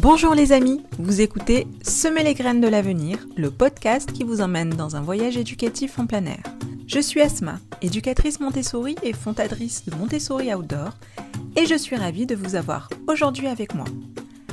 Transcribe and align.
Bonjour 0.00 0.32
les 0.32 0.52
amis, 0.52 0.80
vous 1.00 1.22
écoutez 1.22 1.66
Semer 1.82 2.22
les 2.22 2.34
graines 2.34 2.60
de 2.60 2.68
l'avenir, 2.68 3.18
le 3.36 3.50
podcast 3.50 4.12
qui 4.12 4.22
vous 4.22 4.40
emmène 4.40 4.70
dans 4.70 4.94
un 4.94 5.00
voyage 5.00 5.36
éducatif 5.36 5.98
en 5.98 6.06
plein 6.06 6.24
air. 6.24 6.42
Je 6.86 7.00
suis 7.00 7.20
Asma, 7.20 7.58
éducatrice 7.82 8.38
Montessori 8.38 8.94
et 9.02 9.12
fondatrice 9.12 9.86
de 9.86 9.96
Montessori 9.96 10.54
Outdoor, 10.54 10.90
et 11.56 11.66
je 11.66 11.74
suis 11.74 11.96
ravie 11.96 12.26
de 12.26 12.36
vous 12.36 12.54
avoir 12.54 12.88
aujourd'hui 13.08 13.48
avec 13.48 13.74
moi. 13.74 13.86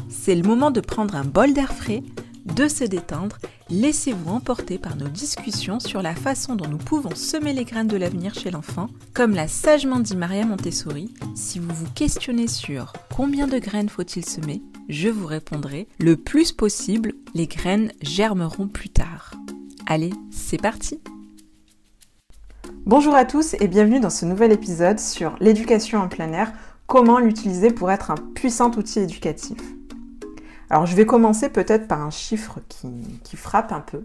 C'est 0.09 0.34
le 0.34 0.41
moment 0.41 0.71
de 0.71 0.81
prendre 0.81 1.16
un 1.16 1.26
bol 1.26 1.54
d'air 1.54 1.73
frais, 1.73 2.02
de 2.46 2.68
se 2.68 2.84
détendre, 2.84 3.38
laissez-vous 3.70 4.32
emporter 4.32 4.80
par 4.80 4.96
nos 4.96 5.09
discussions 5.09 5.80
sur 5.80 6.02
la 6.02 6.16
façon 6.16 6.55
dont 6.55 6.68
nous 6.68 6.80
pouvons 6.80 7.14
semer 7.14 7.54
les 7.54 7.66
graines 7.66 7.88
de 7.88 7.98
l'avenir 7.98 8.34
chez 8.34 8.50
l'enfant, 8.50 8.88
comme 9.14 9.36
l'a 9.36 9.48
sagement 9.48 10.00
dit 10.00 10.18
Maria 10.18 10.43
Montessori, 10.43 11.13
si 11.35 11.59
vous 11.59 11.73
vous 11.73 11.91
questionnez 11.93 12.48
sur 12.48 12.93
combien 13.16 13.48
de 13.48 13.60
graines 13.60 13.88
faut-il 13.88 14.26
semer, 14.26 14.62
je 14.90 15.08
vous 15.08 15.26
répondrai 15.26 15.88
le 16.00 16.18
plus 16.18 16.52
possible, 16.52 17.14
les 17.34 17.48
graines 17.48 17.94
germeront 18.02 18.68
plus 18.68 18.90
tard. 18.90 19.32
Allez, 19.88 20.12
c'est 20.32 20.62
parti 20.62 21.00
Bonjour 22.86 23.16
à 23.16 23.24
tous 23.24 23.54
et 23.62 23.70
bienvenue 23.70 24.02
dans 24.02 24.10
ce 24.10 24.26
nouvel 24.26 24.52
épisode 24.52 25.00
sur 25.00 25.38
l'éducation 25.40 26.00
en 26.00 26.10
plein 26.10 26.34
air, 26.34 26.52
comment 26.88 27.20
l'utiliser 27.20 27.72
pour 27.72 27.90
être 27.90 28.12
un 28.12 28.18
puissant 28.18 28.70
outil 28.72 29.00
éducatif. 29.00 29.60
Alors 30.70 30.86
je 30.86 30.96
vais 30.98 31.05
commencer 31.05 31.48
peut-être 31.48 31.88
par 31.88 32.02
un 32.02 32.12
chiffre 32.12 32.60
qui, 32.68 33.38
frappe 33.38 33.72
un 33.72 33.80
peu. 33.80 34.04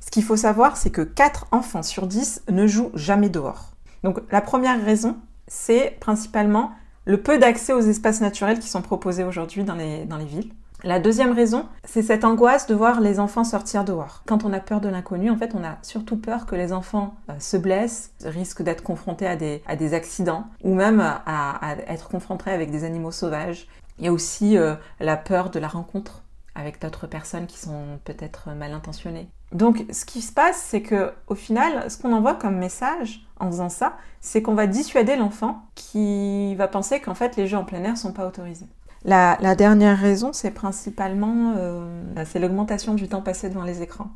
Ce 0.00 0.10
qu'il 0.10 0.24
faut 0.24 0.36
savoir, 0.36 0.76
c'est 0.76 0.90
que 0.90 1.02
4 1.02 1.46
enfants 1.52 1.84
sur 1.84 2.08
10 2.08 2.46
ne 2.48 2.66
jouent 2.66 2.90
jamais 2.94 3.28
dehors. 3.28 3.70
Donc 4.02 4.18
la 4.32 4.40
première 4.40 4.84
raison, 4.84 5.18
c'est 5.46 5.96
principalement 6.00 6.72
le 7.10 7.20
peu 7.20 7.38
d'accès 7.38 7.72
aux 7.72 7.80
espaces 7.80 8.20
naturels 8.20 8.60
qui 8.60 8.68
sont 8.68 8.82
proposés 8.82 9.24
aujourd'hui 9.24 9.64
dans 9.64 9.74
les, 9.74 10.24
villes. 10.24 10.52
La 10.84 11.00
deuxième 11.00 11.32
raison, 11.32 11.66
c'est 11.84 12.02
cette 12.02 12.24
angoisse 12.24 12.68
de 12.68 12.74
voir 12.74 13.00
les 13.00 13.18
enfants 13.18 13.42
sortir 13.42 13.84
dehors. 13.84 14.22
Quand 14.26 14.44
on 14.44 14.52
a 14.52 14.60
peur 14.60 14.80
de 14.80 14.88
l'inconnu, 14.88 15.28
en 15.28 15.36
fait, 15.36 15.56
on 15.56 15.64
a 15.64 15.76
surtout 15.82 16.16
peur 16.16 16.46
que 16.46 16.54
les 16.54 16.72
enfants 16.72 17.16
euh, 17.28 17.32
se 17.40 17.56
blessent, 17.56 18.12
risquent 18.24 18.62
d'être 18.62 18.84
confrontés 18.84 19.26
à 19.26 19.34
des, 19.34 19.94
accidents 19.94 20.44
ou 20.62 20.72
même 20.74 21.00
à, 21.00 21.20
à, 21.26 21.76
être 21.88 22.08
confrontés 22.08 22.50
avec 22.50 22.70
des 22.70 22.84
animaux 22.84 23.10
sauvages. 23.10 23.66
Il 23.98 24.04
y 24.04 24.08
a 24.08 24.12
aussi 24.12 24.56
euh, 24.56 24.76
la 25.00 25.16
peur 25.16 25.50
de 25.50 25.58
la 25.58 25.68
rencontre 25.68 26.22
avec 26.54 26.80
d'autres 26.80 27.06
personnes 27.06 27.46
qui 27.46 27.58
sont 27.58 27.98
peut-être 28.04 28.50
mal 28.50 28.72
intentionnées. 28.72 29.28
Donc, 29.52 29.84
ce 29.90 30.04
qui 30.04 30.22
se 30.22 30.32
passe, 30.32 30.58
c'est 30.58 30.82
que 30.82 31.12
au 31.26 31.34
final, 31.34 31.90
ce 31.90 31.98
qu'on 31.98 32.12
envoie 32.12 32.34
comme 32.34 32.56
message 32.56 33.26
en 33.38 33.50
faisant 33.50 33.68
ça, 33.68 33.96
c'est 34.20 34.42
qu'on 34.42 34.54
va 34.54 34.66
dissuader 34.66 35.16
l'enfant 35.16 35.62
qui 35.74 36.54
va 36.54 36.68
penser 36.68 37.00
qu'en 37.00 37.14
fait 37.14 37.36
les 37.36 37.46
jeux 37.46 37.56
en 37.56 37.64
plein 37.64 37.82
air 37.82 37.96
sont 37.96 38.12
pas 38.12 38.26
autorisés. 38.26 38.66
La, 39.04 39.36
dernière 39.54 39.98
raison, 39.98 40.32
c'est 40.32 40.50
principalement 40.50 41.54
euh, 41.56 42.02
c'est 42.26 42.38
l'augmentation 42.38 42.94
du 42.94 43.08
temps 43.08 43.22
passé 43.22 43.48
devant 43.48 43.64
les 43.64 43.82
écrans. 43.82 44.10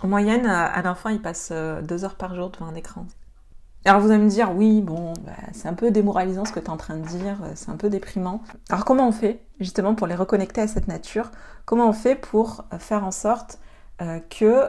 En 0.00 0.06
moyenne, 0.06 0.46
un 0.46 0.88
enfant, 0.88 1.08
il 1.08 1.20
passe 1.20 1.48
euh, 1.50 1.82
deux 1.82 2.04
heures 2.04 2.14
par 2.14 2.34
jour 2.36 2.50
devant 2.50 2.66
un 2.66 2.76
écran. 2.76 3.06
Alors 3.84 4.00
vous 4.00 4.10
allez 4.10 4.22
me 4.22 4.28
dire, 4.28 4.52
oui, 4.54 4.82
bon, 4.82 5.14
bah, 5.24 5.32
c'est 5.52 5.68
un 5.68 5.74
peu 5.74 5.90
démoralisant 5.90 6.44
ce 6.44 6.52
que 6.52 6.60
tu 6.60 6.66
es 6.66 6.70
en 6.70 6.76
train 6.76 6.96
de 6.96 7.06
dire, 7.06 7.38
euh, 7.42 7.52
c'est 7.54 7.70
un 7.70 7.76
peu 7.76 7.88
déprimant. 7.88 8.42
Alors 8.68 8.84
comment 8.84 9.08
on 9.08 9.12
fait 9.12 9.40
justement 9.60 9.94
pour 9.94 10.06
les 10.06 10.14
reconnecter 10.14 10.60
à 10.60 10.68
cette 10.68 10.88
nature? 10.88 11.30
Comment 11.64 11.88
on 11.88 11.92
fait 11.92 12.14
pour 12.14 12.64
faire 12.78 13.04
en 13.04 13.10
sorte 13.12 13.58
que 14.30 14.68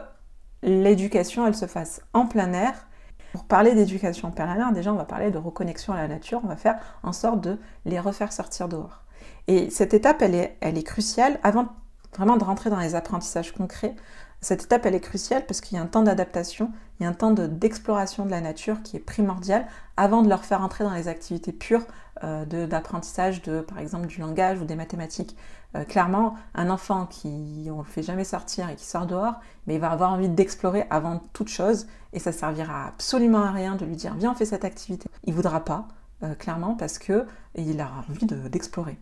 l'éducation, 0.62 1.46
elle 1.46 1.54
se 1.54 1.66
fasse 1.66 2.02
en 2.12 2.26
plein 2.26 2.52
air? 2.52 2.86
Pour 3.32 3.44
parler 3.44 3.74
d'éducation 3.74 4.28
en 4.28 4.30
plein 4.32 4.52
air, 4.56 4.72
déjà 4.72 4.92
on 4.92 4.96
va 4.96 5.04
parler 5.04 5.30
de 5.30 5.38
reconnexion 5.38 5.92
à 5.92 5.96
la 5.96 6.08
nature, 6.08 6.40
on 6.42 6.48
va 6.48 6.56
faire 6.56 6.80
en 7.04 7.12
sorte 7.12 7.40
de 7.40 7.58
les 7.84 8.00
refaire 8.00 8.32
sortir 8.32 8.68
dehors. 8.68 9.04
Et 9.46 9.70
cette 9.70 9.94
étape, 9.94 10.20
elle 10.22 10.34
est, 10.34 10.56
elle 10.60 10.76
est 10.76 10.82
cruciale 10.82 11.38
avant 11.42 11.68
vraiment 12.16 12.36
de 12.36 12.44
rentrer 12.44 12.70
dans 12.70 12.80
les 12.80 12.96
apprentissages 12.96 13.52
concrets. 13.52 13.94
Cette 14.40 14.64
étape, 14.64 14.84
elle 14.84 14.96
est 14.96 15.00
cruciale 15.00 15.46
parce 15.46 15.60
qu'il 15.60 15.76
y 15.76 15.80
a 15.80 15.82
un 15.82 15.86
temps 15.86 16.02
d'adaptation, 16.02 16.72
il 17.00 17.04
y 17.04 17.06
a 17.06 17.08
un 17.08 17.14
temps 17.14 17.30
d'exploration 17.30 18.26
de, 18.26 18.30
la 18.30 18.42
nature 18.42 18.82
qui 18.82 18.98
est 18.98 19.00
primordial 19.00 19.66
avant 19.96 20.20
de 20.20 20.28
leur 20.28 20.44
faire 20.44 20.60
entrer 20.60 20.84
dans 20.84 20.92
les 20.92 21.08
activités 21.08 21.50
pures 21.50 21.86
euh, 22.22 22.44
d'apprentissage 22.66 23.40
de, 23.40 23.62
par 23.62 23.78
exemple, 23.78 24.06
du 24.06 24.20
langage 24.20 24.60
ou 24.60 24.66
des 24.66 24.76
mathématiques. 24.76 25.34
Euh, 25.76 25.84
clairement, 25.84 26.34
un 26.54 26.68
enfant 26.68 27.06
qui 27.06 27.68
on 27.72 27.78
le 27.78 27.84
fait 27.84 28.02
jamais 28.02 28.24
sortir 28.24 28.68
et 28.68 28.76
qui 28.76 28.84
sort 28.84 29.06
dehors, 29.06 29.40
mais 29.66 29.76
il 29.76 29.80
va 29.80 29.90
avoir 29.90 30.12
envie 30.12 30.28
d'explorer 30.28 30.84
avant 30.90 31.22
toute 31.32 31.48
chose 31.48 31.86
et 32.12 32.18
ça 32.18 32.32
servira 32.32 32.88
absolument 32.88 33.44
à 33.44 33.50
rien 33.50 33.76
de 33.76 33.86
lui 33.86 33.96
dire 33.96 34.14
viens 34.16 34.32
on 34.32 34.34
fait 34.34 34.44
cette 34.44 34.66
activité. 34.66 35.08
Il 35.24 35.32
voudra 35.32 35.64
pas, 35.64 35.88
euh, 36.22 36.34
clairement, 36.34 36.74
parce 36.74 36.98
que 36.98 37.24
il 37.54 37.80
a 37.80 37.88
envie 38.10 38.26
d'explorer. 38.26 38.98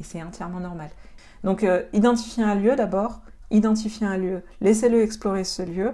Et 0.00 0.04
c'est 0.04 0.22
entièrement 0.22 0.60
normal. 0.60 0.88
Donc, 1.42 1.64
identifier 1.92 2.42
un 2.42 2.54
lieu 2.54 2.74
d'abord, 2.74 3.20
identifier 3.50 4.06
un 4.06 4.16
lieu, 4.16 4.42
laissez-le 4.62 5.02
explorer 5.02 5.44
ce 5.44 5.62
lieu, 5.62 5.92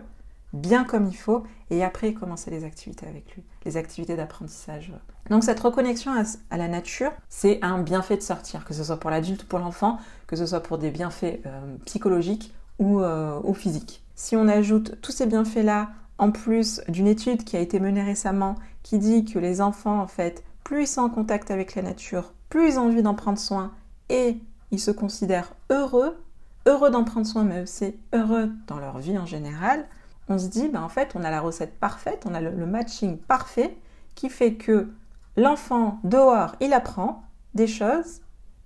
bien 0.52 0.84
comme 0.84 1.06
il 1.06 1.16
faut, 1.16 1.44
et 1.70 1.84
après 1.84 2.12
commencer 2.12 2.50
les 2.50 2.64
activités 2.64 3.06
avec 3.06 3.34
lui, 3.34 3.44
les 3.64 3.76
activités 3.76 4.16
d'apprentissage. 4.16 4.92
Donc 5.28 5.44
cette 5.44 5.60
reconnexion 5.60 6.12
à, 6.50 6.56
la 6.56 6.68
nature, 6.68 7.12
c'est 7.28 7.58
un 7.62 7.78
bienfait 7.78 8.16
de 8.16 8.22
sortir, 8.22 8.64
que 8.64 8.74
ce 8.74 8.82
soit 8.82 8.98
pour 8.98 9.10
l'adulte 9.10 9.44
ou 9.44 9.46
pour 9.46 9.60
l'enfant, 9.60 9.98
que 10.26 10.36
ce 10.36 10.46
soit 10.46 10.60
pour 10.60 10.78
des 10.78 10.90
bienfaits 10.90 11.40
euh, 11.46 11.76
psychologiques 11.86 12.52
ou, 12.78 13.00
euh, 13.00 13.40
ou 13.44 13.54
physiques. 13.54 14.02
Si 14.16 14.36
on 14.36 14.48
ajoute 14.48 15.00
tous 15.00 15.12
ces 15.12 15.26
bienfaits-là, 15.26 15.90
en 16.18 16.30
plus 16.30 16.82
d'une 16.88 17.06
étude 17.06 17.44
qui 17.44 17.56
a 17.56 17.60
été 17.60 17.80
menée 17.80 18.02
récemment, 18.02 18.56
qui 18.82 18.98
dit 18.98 19.24
que 19.24 19.38
les 19.38 19.60
enfants, 19.60 20.00
en 20.00 20.06
fait, 20.06 20.44
plus 20.64 20.82
ils 20.82 20.86
sont 20.86 21.02
en 21.02 21.08
contact 21.08 21.50
avec 21.50 21.74
la 21.74 21.82
nature, 21.82 22.32
plus 22.48 22.72
ils 22.72 22.78
ont 22.78 22.86
envie 22.86 23.02
d'en 23.02 23.14
prendre 23.14 23.38
soin, 23.38 23.72
et 24.08 24.36
ils 24.70 24.80
se 24.80 24.90
considèrent 24.90 25.54
heureux, 25.70 26.22
heureux 26.66 26.90
d'en 26.90 27.04
prendre 27.04 27.26
soin, 27.26 27.44
mais 27.44 27.62
aussi 27.62 27.94
heureux 28.12 28.50
dans 28.66 28.78
leur 28.78 28.98
vie 28.98 29.16
en 29.16 29.26
général, 29.26 29.86
on 30.30 30.38
se 30.38 30.46
dit, 30.46 30.68
ben 30.68 30.82
en 30.82 30.88
fait, 30.88 31.12
on 31.14 31.24
a 31.24 31.30
la 31.30 31.40
recette 31.40 31.78
parfaite, 31.78 32.24
on 32.24 32.34
a 32.34 32.40
le, 32.40 32.66
matching 32.66 33.18
parfait 33.18 33.76
qui 34.14 34.28
fait 34.28 34.54
que 34.54 34.88
l'enfant 35.36 35.98
dehors, 36.04 36.56
il 36.60 36.72
apprend 36.72 37.24
des 37.54 37.66
choses, 37.66 38.20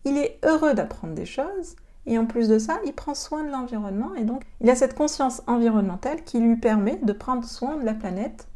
il 0.04 0.18
est 0.18 0.38
heureux 0.44 0.74
d'apprendre 0.74 1.14
des 1.14 1.26
choses, 1.26 1.76
et 2.06 2.18
en 2.18 2.26
plus 2.26 2.48
de 2.48 2.58
ça, 2.58 2.80
il 2.84 2.92
prend 2.92 3.14
soin 3.14 3.44
de 3.44 3.50
l'environnement, 3.50 4.14
et 4.14 4.24
donc 4.24 4.44
il 4.60 4.68
a 4.68 4.76
cette 4.76 4.94
conscience 4.94 5.42
environnementale 5.46 6.22
qui 6.24 6.38
lui 6.38 6.56
permet 6.56 6.96
de 7.02 7.12
prendre 7.12 7.44
soin 7.44 7.76
de 7.76 7.84
la 7.84 7.94
planète 7.94 8.48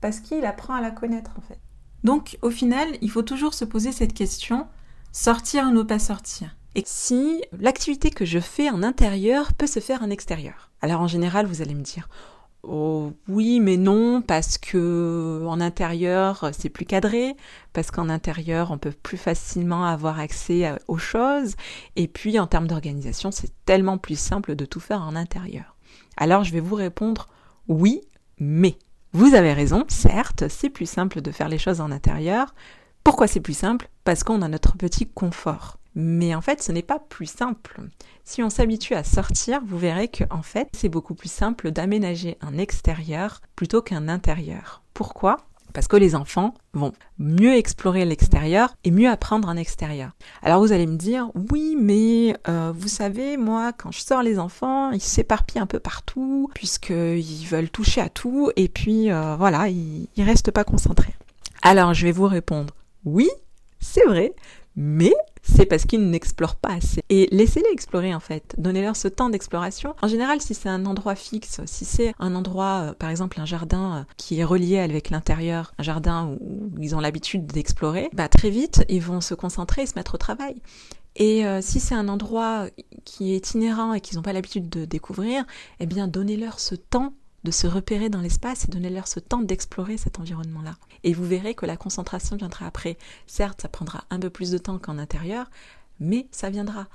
parce 0.00 0.20
qu'il 0.20 0.44
apprend 0.44 0.74
à 0.74 0.80
la 0.80 0.90
connaître 0.90 1.32
en 1.36 1.42
fait. 1.42 1.58
Donc 2.04 2.38
au 2.42 2.50
final, 2.50 2.88
il 3.02 3.10
faut 3.10 3.22
toujours 3.22 3.54
se 3.54 3.64
poser 3.64 3.92
cette 3.92 4.14
question, 4.14 4.66
sortir 5.12 5.64
ou 5.64 5.72
ne 5.72 5.82
pas 5.82 5.98
sortir? 5.98 6.56
Et 6.74 6.82
si 6.86 7.42
l'activité 7.58 8.10
que 8.10 8.24
je 8.24 8.38
fais 8.38 8.70
en 8.70 8.82
intérieur 8.82 9.52
peut 9.54 9.66
se 9.66 9.80
faire 9.80 10.02
en 10.02 10.10
extérieur? 10.10 10.70
Alors 10.82 11.00
en 11.00 11.06
général, 11.06 11.46
vous 11.46 11.62
allez 11.62 11.74
me 11.74 11.82
dire 11.82 12.08
oh, 12.62 13.12
oui, 13.28 13.60
mais 13.60 13.76
non, 13.76 14.22
parce 14.22 14.58
que 14.58 15.44
en 15.46 15.60
intérieur 15.60 16.50
c'est 16.52 16.68
plus 16.68 16.86
cadré, 16.86 17.36
parce 17.72 17.90
qu'en 17.90 18.08
intérieur 18.08 18.70
on 18.70 18.78
peut 18.78 18.92
plus 18.92 19.18
facilement 19.18 19.84
avoir 19.84 20.18
accès 20.20 20.72
aux 20.88 20.98
choses, 20.98 21.56
et 21.96 22.08
puis 22.08 22.38
en 22.38 22.46
termes 22.46 22.66
d'organisation 22.66 23.30
c'est 23.30 23.52
tellement 23.64 23.98
plus 23.98 24.18
simple 24.18 24.54
de 24.54 24.64
tout 24.64 24.80
faire 24.80 25.02
en 25.02 25.16
intérieur. 25.16 25.76
Alors 26.16 26.44
je 26.44 26.52
vais 26.52 26.60
vous 26.60 26.74
répondre 26.74 27.28
oui, 27.68 28.00
mais. 28.38 28.78
Vous 29.12 29.34
avez 29.34 29.52
raison, 29.52 29.84
certes, 29.88 30.44
c'est 30.48 30.68
plus 30.68 30.88
simple 30.88 31.22
de 31.22 31.30
faire 31.30 31.48
les 31.48 31.58
choses 31.58 31.80
en 31.80 31.90
intérieur. 31.90 32.54
Pourquoi 33.02 33.26
c'est 33.26 33.40
plus 33.40 33.56
simple? 33.56 33.88
Parce 34.04 34.24
qu'on 34.24 34.42
a 34.42 34.48
notre 34.48 34.76
petit 34.76 35.06
confort. 35.06 35.78
Mais 35.98 36.34
en 36.34 36.42
fait, 36.42 36.62
ce 36.62 36.72
n'est 36.72 36.82
pas 36.82 36.98
plus 36.98 37.26
simple. 37.26 37.80
Si 38.22 38.42
on 38.42 38.50
s'habitue 38.50 38.94
à 38.94 39.02
sortir, 39.02 39.60
vous 39.66 39.78
verrez 39.78 40.08
que 40.08 40.24
en 40.30 40.42
fait, 40.42 40.68
c'est 40.76 40.90
beaucoup 40.90 41.14
plus 41.14 41.30
simple 41.30 41.70
d'aménager 41.70 42.36
un 42.42 42.58
extérieur 42.58 43.40
plutôt 43.56 43.80
qu'un 43.80 44.06
intérieur. 44.06 44.82
Pourquoi? 44.92 45.38
Parce 45.72 45.88
que 45.88 45.96
les 45.96 46.14
enfants 46.14 46.54
vont 46.74 46.92
mieux 47.18 47.54
explorer 47.54 48.04
l'extérieur 48.04 48.74
et 48.84 48.90
mieux 48.90 49.08
apprendre 49.08 49.48
en 49.48 49.56
extérieur. 49.56 50.10
Alors 50.42 50.60
vous 50.60 50.72
allez 50.72 50.86
me 50.86 50.96
dire, 50.96 51.30
oui, 51.50 51.76
mais 51.80 52.36
euh, 52.46 52.72
vous 52.74 52.88
savez, 52.88 53.38
moi, 53.38 53.72
quand 53.72 53.90
je 53.90 54.00
sors 54.00 54.22
les 54.22 54.38
enfants, 54.38 54.90
ils 54.90 55.00
s'éparpillent 55.00 55.60
un 55.60 55.66
peu 55.66 55.80
partout, 55.80 56.50
puisqu'ils 56.54 57.46
veulent 57.46 57.70
toucher 57.70 58.02
à 58.02 58.10
tout, 58.10 58.50
et 58.56 58.68
puis 58.68 59.10
euh, 59.10 59.36
voilà, 59.36 59.68
ils, 59.68 60.08
ils 60.16 60.24
restent 60.24 60.50
pas 60.50 60.64
concentrés. 60.64 61.14
Alors 61.62 61.94
je 61.94 62.06
vais 62.06 62.12
vous 62.12 62.26
répondre, 62.26 62.74
oui, 63.04 63.28
c'est 63.80 64.04
vrai, 64.04 64.34
mais 64.76 65.14
c'est 65.42 65.66
parce 65.66 65.84
qu'ils 65.84 66.08
n'explorent 66.10 66.56
pas 66.56 66.74
assez. 66.74 67.02
Et 67.08 67.28
laissez-les 67.32 67.70
explorer 67.72 68.14
en 68.14 68.20
fait, 68.20 68.54
donnez-leur 68.58 68.96
ce 68.96 69.08
temps 69.08 69.30
d'exploration. 69.30 69.94
En 70.02 70.08
général, 70.08 70.40
si 70.40 70.54
c'est 70.54 70.68
un 70.68 70.84
endroit 70.86 71.14
fixe, 71.14 71.60
si 71.64 71.84
c'est 71.84 72.12
un 72.18 72.34
endroit, 72.34 72.88
euh, 72.90 72.92
par 72.92 73.10
exemple 73.10 73.40
un 73.40 73.46
jardin 73.46 73.96
euh, 73.96 74.04
qui 74.16 74.40
est 74.40 74.44
relié 74.44 74.78
avec 74.78 75.10
l'intérieur, 75.10 75.72
un 75.78 75.82
jardin 75.82 76.36
où 76.40 76.70
ils 76.80 76.94
ont 76.94 77.00
l'habitude 77.00 77.46
d'explorer, 77.46 78.10
bah 78.12 78.28
très 78.28 78.50
vite, 78.50 78.84
ils 78.88 79.02
vont 79.02 79.20
se 79.20 79.34
concentrer 79.34 79.82
et 79.82 79.86
se 79.86 79.94
mettre 79.96 80.14
au 80.14 80.18
travail. 80.18 80.60
Et 81.16 81.46
euh, 81.46 81.60
si 81.62 81.80
c'est 81.80 81.94
un 81.94 82.08
endroit 82.08 82.66
qui 83.04 83.32
est 83.32 83.36
itinérant 83.36 83.94
et 83.94 84.00
qu'ils 84.00 84.16
n'ont 84.16 84.22
pas 84.22 84.34
l'habitude 84.34 84.68
de 84.68 84.84
découvrir, 84.84 85.44
eh 85.80 85.86
bien 85.86 86.08
donnez-leur 86.08 86.60
ce 86.60 86.74
temps 86.74 87.14
de 87.46 87.52
se 87.52 87.68
repérer 87.68 88.08
dans 88.08 88.20
l'espace 88.20 88.64
et 88.64 88.68
donnez-leur 88.68 89.06
ce 89.06 89.20
temps 89.20 89.40
d'explorer 89.40 89.96
cet 89.96 90.18
environnement-là. 90.18 90.74
Et 91.04 91.12
vous 91.12 91.24
verrez 91.24 91.54
que 91.54 91.64
la 91.64 91.76
concentration 91.76 92.34
viendra 92.34 92.66
après. 92.66 92.98
Certes, 93.28 93.62
ça 93.62 93.68
prendra 93.68 94.02
un 94.10 94.18
peu 94.18 94.30
plus 94.30 94.50
de 94.50 94.58
temps 94.58 94.78
qu'en 94.80 94.98
intérieur, 94.98 95.48
mais 96.00 96.26
ça 96.32 96.50
viendra. 96.50 96.88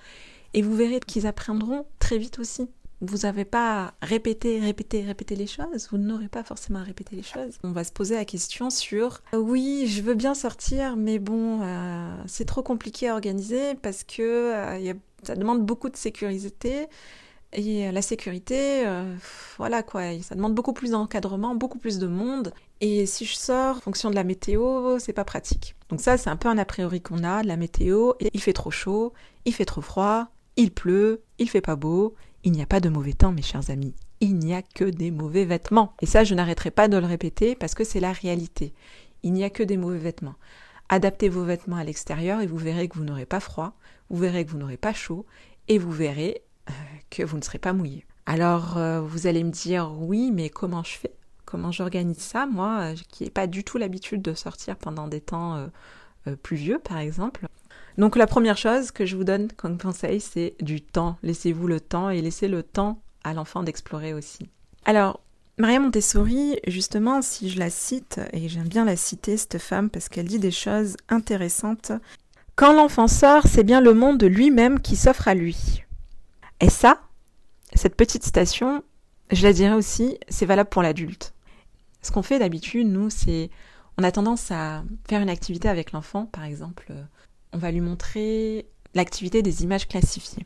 Et 0.53 0.61
vous 0.61 0.75
verrez 0.75 0.99
qu'ils 0.99 1.25
apprendront 1.25 1.85
très 1.99 2.17
vite 2.17 2.37
aussi. 2.37 2.67
Vous 2.99 3.19
n'avez 3.19 3.45
pas 3.45 3.93
répété, 4.01 4.59
répété, 4.59 5.01
répété 5.03 5.37
les 5.37 5.47
choses, 5.47 5.87
vous 5.89 5.97
n'aurez 5.97 6.27
pas 6.27 6.43
forcément 6.43 6.79
à 6.79 6.83
répéter 6.83 7.15
les 7.15 7.23
choses. 7.23 7.57
On 7.63 7.71
va 7.71 7.85
se 7.85 7.93
poser 7.93 8.15
la 8.15 8.25
question 8.25 8.69
sur 8.69 9.21
euh, 9.33 9.37
oui, 9.37 9.87
je 9.87 10.01
veux 10.01 10.13
bien 10.13 10.35
sortir, 10.35 10.97
mais 10.97 11.17
bon, 11.17 11.61
euh, 11.63 12.13
c'est 12.27 12.45
trop 12.45 12.61
compliqué 12.61 13.07
à 13.07 13.13
organiser 13.13 13.73
parce 13.81 14.03
que 14.03 14.21
euh, 14.21 14.93
ça 15.23 15.35
demande 15.35 15.65
beaucoup 15.65 15.89
de 15.89 15.95
sécurité. 15.95 16.87
Et 17.53 17.91
la 17.91 18.01
sécurité, 18.01 18.85
voilà 19.57 19.83
quoi, 19.83 20.03
ça 20.21 20.35
demande 20.35 20.55
beaucoup 20.55 20.73
plus 20.73 20.91
d'encadrement, 20.91 21.53
beaucoup 21.53 21.79
plus 21.79 21.99
de 21.99 22.07
monde. 22.07 22.53
Et 22.79 23.05
si 23.05 23.25
je 23.25 23.35
sors, 23.35 23.77
en 23.77 23.81
fonction 23.81 24.09
de 24.09 24.15
la 24.15 24.23
météo, 24.23 24.97
c'est 24.99 25.13
pas 25.13 25.25
pratique. 25.25 25.75
Donc 25.89 25.99
ça, 25.99 26.17
c'est 26.17 26.29
un 26.29 26.37
peu 26.37 26.47
un 26.47 26.57
a 26.57 26.65
priori 26.65 27.01
qu'on 27.01 27.23
a 27.23 27.43
de 27.43 27.47
la 27.47 27.57
météo. 27.57 28.13
Il 28.33 28.41
fait 28.41 28.53
trop 28.53 28.71
chaud, 28.71 29.11
il 29.45 29.53
fait 29.53 29.65
trop 29.65 29.81
froid, 29.81 30.29
il 30.55 30.71
pleut, 30.71 31.21
il 31.39 31.49
fait 31.49 31.61
pas 31.61 31.75
beau, 31.75 32.15
il 32.43 32.53
n'y 32.53 32.61
a 32.61 32.65
pas 32.65 32.79
de 32.79 32.89
mauvais 32.89 33.13
temps, 33.13 33.31
mes 33.31 33.41
chers 33.41 33.69
amis. 33.69 33.93
Il 34.19 34.37
n'y 34.37 34.53
a 34.53 34.61
que 34.61 34.85
des 34.85 35.11
mauvais 35.11 35.45
vêtements. 35.45 35.93
Et 36.01 36.05
ça, 36.05 36.23
je 36.23 36.35
n'arrêterai 36.35 36.71
pas 36.71 36.87
de 36.87 36.97
le 36.97 37.05
répéter 37.05 37.55
parce 37.55 37.75
que 37.75 37.83
c'est 37.83 37.99
la 37.99 38.11
réalité. 38.11 38.73
Il 39.23 39.33
n'y 39.33 39.43
a 39.43 39.49
que 39.49 39.63
des 39.63 39.77
mauvais 39.77 39.97
vêtements. 39.97 40.35
Adaptez 40.89 41.29
vos 41.29 41.43
vêtements 41.43 41.77
à 41.77 41.83
l'extérieur 41.83 42.41
et 42.41 42.47
vous 42.47 42.57
verrez 42.57 42.87
que 42.87 42.97
vous 42.97 43.03
n'aurez 43.03 43.25
pas 43.25 43.39
froid, 43.39 43.73
vous 44.09 44.17
verrez 44.17 44.45
que 44.45 44.51
vous 44.51 44.57
n'aurez 44.57 44.77
pas 44.77 44.93
chaud 44.93 45.25
et 45.67 45.77
vous 45.77 45.91
verrez 45.91 46.41
euh, 46.41 46.50
que 47.11 47.21
vous 47.21 47.37
ne 47.37 47.43
serez 47.43 47.59
pas 47.59 47.73
mouillé. 47.73 48.05
Alors, 48.25 48.77
euh, 48.77 49.01
vous 49.01 49.27
allez 49.27 49.43
me 49.43 49.51
dire, 49.51 49.91
oui, 49.99 50.31
mais 50.33 50.49
comment 50.49 50.83
je 50.83 50.97
fais? 50.97 51.13
Comment 51.45 51.71
j'organise 51.71 52.17
ça, 52.17 52.47
moi, 52.47 52.79
euh, 52.81 52.95
qui 53.09 53.25
n'ai 53.25 53.29
pas 53.29 53.45
du 53.45 53.63
tout 53.63 53.77
l'habitude 53.77 54.23
de 54.23 54.33
sortir 54.33 54.77
pendant 54.77 55.07
des 55.07 55.21
temps 55.21 55.69
pluvieux, 56.41 56.79
par 56.79 56.97
exemple? 56.97 57.45
Donc 57.97 58.15
la 58.15 58.27
première 58.27 58.57
chose 58.57 58.91
que 58.91 59.05
je 59.05 59.15
vous 59.15 59.23
donne 59.23 59.51
comme 59.51 59.77
conseil, 59.77 60.21
c'est 60.21 60.55
du 60.61 60.81
temps. 60.81 61.17
Laissez-vous 61.23 61.67
le 61.67 61.79
temps 61.79 62.09
et 62.09 62.21
laissez 62.21 62.47
le 62.47 62.63
temps 62.63 63.01
à 63.23 63.33
l'enfant 63.33 63.63
d'explorer 63.63 64.13
aussi. 64.13 64.49
Alors, 64.85 65.19
Maria 65.57 65.79
Montessori, 65.79 66.57
justement, 66.67 67.21
si 67.21 67.49
je 67.49 67.59
la 67.59 67.69
cite, 67.69 68.19
et 68.33 68.49
j'aime 68.49 68.67
bien 68.67 68.85
la 68.85 68.95
citer, 68.95 69.37
cette 69.37 69.59
femme, 69.59 69.89
parce 69.89 70.09
qu'elle 70.09 70.27
dit 70.27 70.39
des 70.39 70.51
choses 70.51 70.95
intéressantes. 71.09 71.91
Quand 72.55 72.73
l'enfant 72.73 73.07
sort, 73.07 73.43
c'est 73.45 73.63
bien 73.63 73.81
le 73.81 73.93
monde 73.93 74.17
de 74.17 74.27
lui-même 74.27 74.79
qui 74.79 74.95
s'offre 74.95 75.27
à 75.27 75.35
lui. 75.35 75.83
Et 76.61 76.69
ça, 76.69 77.01
cette 77.73 77.95
petite 77.95 78.23
citation, 78.23 78.83
je 79.31 79.43
la 79.43 79.51
dirais 79.51 79.73
aussi, 79.73 80.17
c'est 80.29 80.45
valable 80.45 80.69
pour 80.69 80.83
l'adulte. 80.83 81.33
Ce 82.01 82.11
qu'on 82.11 82.21
fait 82.21 82.39
d'habitude, 82.39 82.87
nous, 82.87 83.09
c'est 83.09 83.49
on 83.97 84.03
a 84.03 84.11
tendance 84.11 84.51
à 84.51 84.83
faire 85.07 85.21
une 85.21 85.29
activité 85.29 85.67
avec 85.67 85.91
l'enfant, 85.91 86.25
par 86.25 86.43
exemple, 86.43 86.93
on 87.51 87.57
va 87.57 87.71
lui 87.71 87.81
montrer 87.81 88.67
l'activité 88.93 89.41
des 89.41 89.63
images 89.63 89.87
classifiées. 89.87 90.45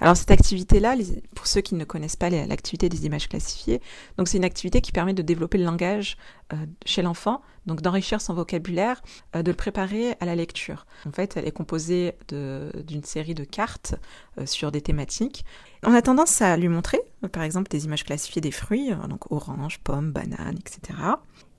Alors 0.00 0.16
cette 0.16 0.32
activité-là, 0.32 0.96
pour 1.34 1.46
ceux 1.46 1.60
qui 1.60 1.76
ne 1.76 1.84
connaissent 1.84 2.16
pas 2.16 2.28
l'activité 2.30 2.88
des 2.88 3.06
images 3.06 3.28
classifiées, 3.28 3.80
donc 4.18 4.26
c'est 4.26 4.36
une 4.36 4.44
activité 4.44 4.80
qui 4.80 4.90
permet 4.90 5.14
de 5.14 5.22
développer 5.22 5.58
le 5.58 5.64
langage 5.64 6.16
euh, 6.52 6.56
chez 6.84 7.02
l'enfant, 7.02 7.40
donc 7.66 7.80
d'enrichir 7.80 8.20
son 8.20 8.34
vocabulaire, 8.34 9.00
euh, 9.36 9.42
de 9.42 9.50
le 9.52 9.56
préparer 9.56 10.16
à 10.18 10.24
la 10.24 10.34
lecture. 10.34 10.86
En 11.06 11.12
fait, 11.12 11.36
elle 11.36 11.46
est 11.46 11.52
composée 11.52 12.14
d'une 12.28 13.04
série 13.04 13.34
de 13.34 13.44
cartes 13.44 13.94
euh, 14.38 14.46
sur 14.46 14.72
des 14.72 14.80
thématiques. 14.80 15.44
On 15.84 15.94
a 15.94 16.02
tendance 16.02 16.42
à 16.42 16.56
lui 16.56 16.68
montrer, 16.68 17.00
par 17.30 17.44
exemple, 17.44 17.70
des 17.70 17.84
images 17.84 18.04
classifiées 18.04 18.42
des 18.42 18.50
fruits, 18.50 18.90
donc 19.08 19.30
orange, 19.30 19.78
pomme, 19.84 20.10
banane, 20.10 20.58
etc. 20.58 20.98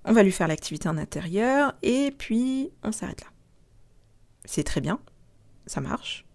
On 0.03 0.11
va 0.11 0.23
lui 0.23 0.31
faire 0.31 0.49
l'activité 0.49 0.89
en 0.89 0.97
intérieur 0.97 1.73
et 1.81 2.11
puis 2.17 2.71
on 2.83 2.91
s'arrête 2.91 3.21
là 3.21 3.27
c'est 4.45 4.63
très 4.63 4.81
bien, 4.81 4.99
ça 5.65 5.81
marche. 5.81 6.25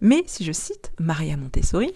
Mais 0.00 0.22
si 0.26 0.44
je 0.44 0.52
cite 0.52 0.92
Maria 0.98 1.36
Montessori, 1.36 1.92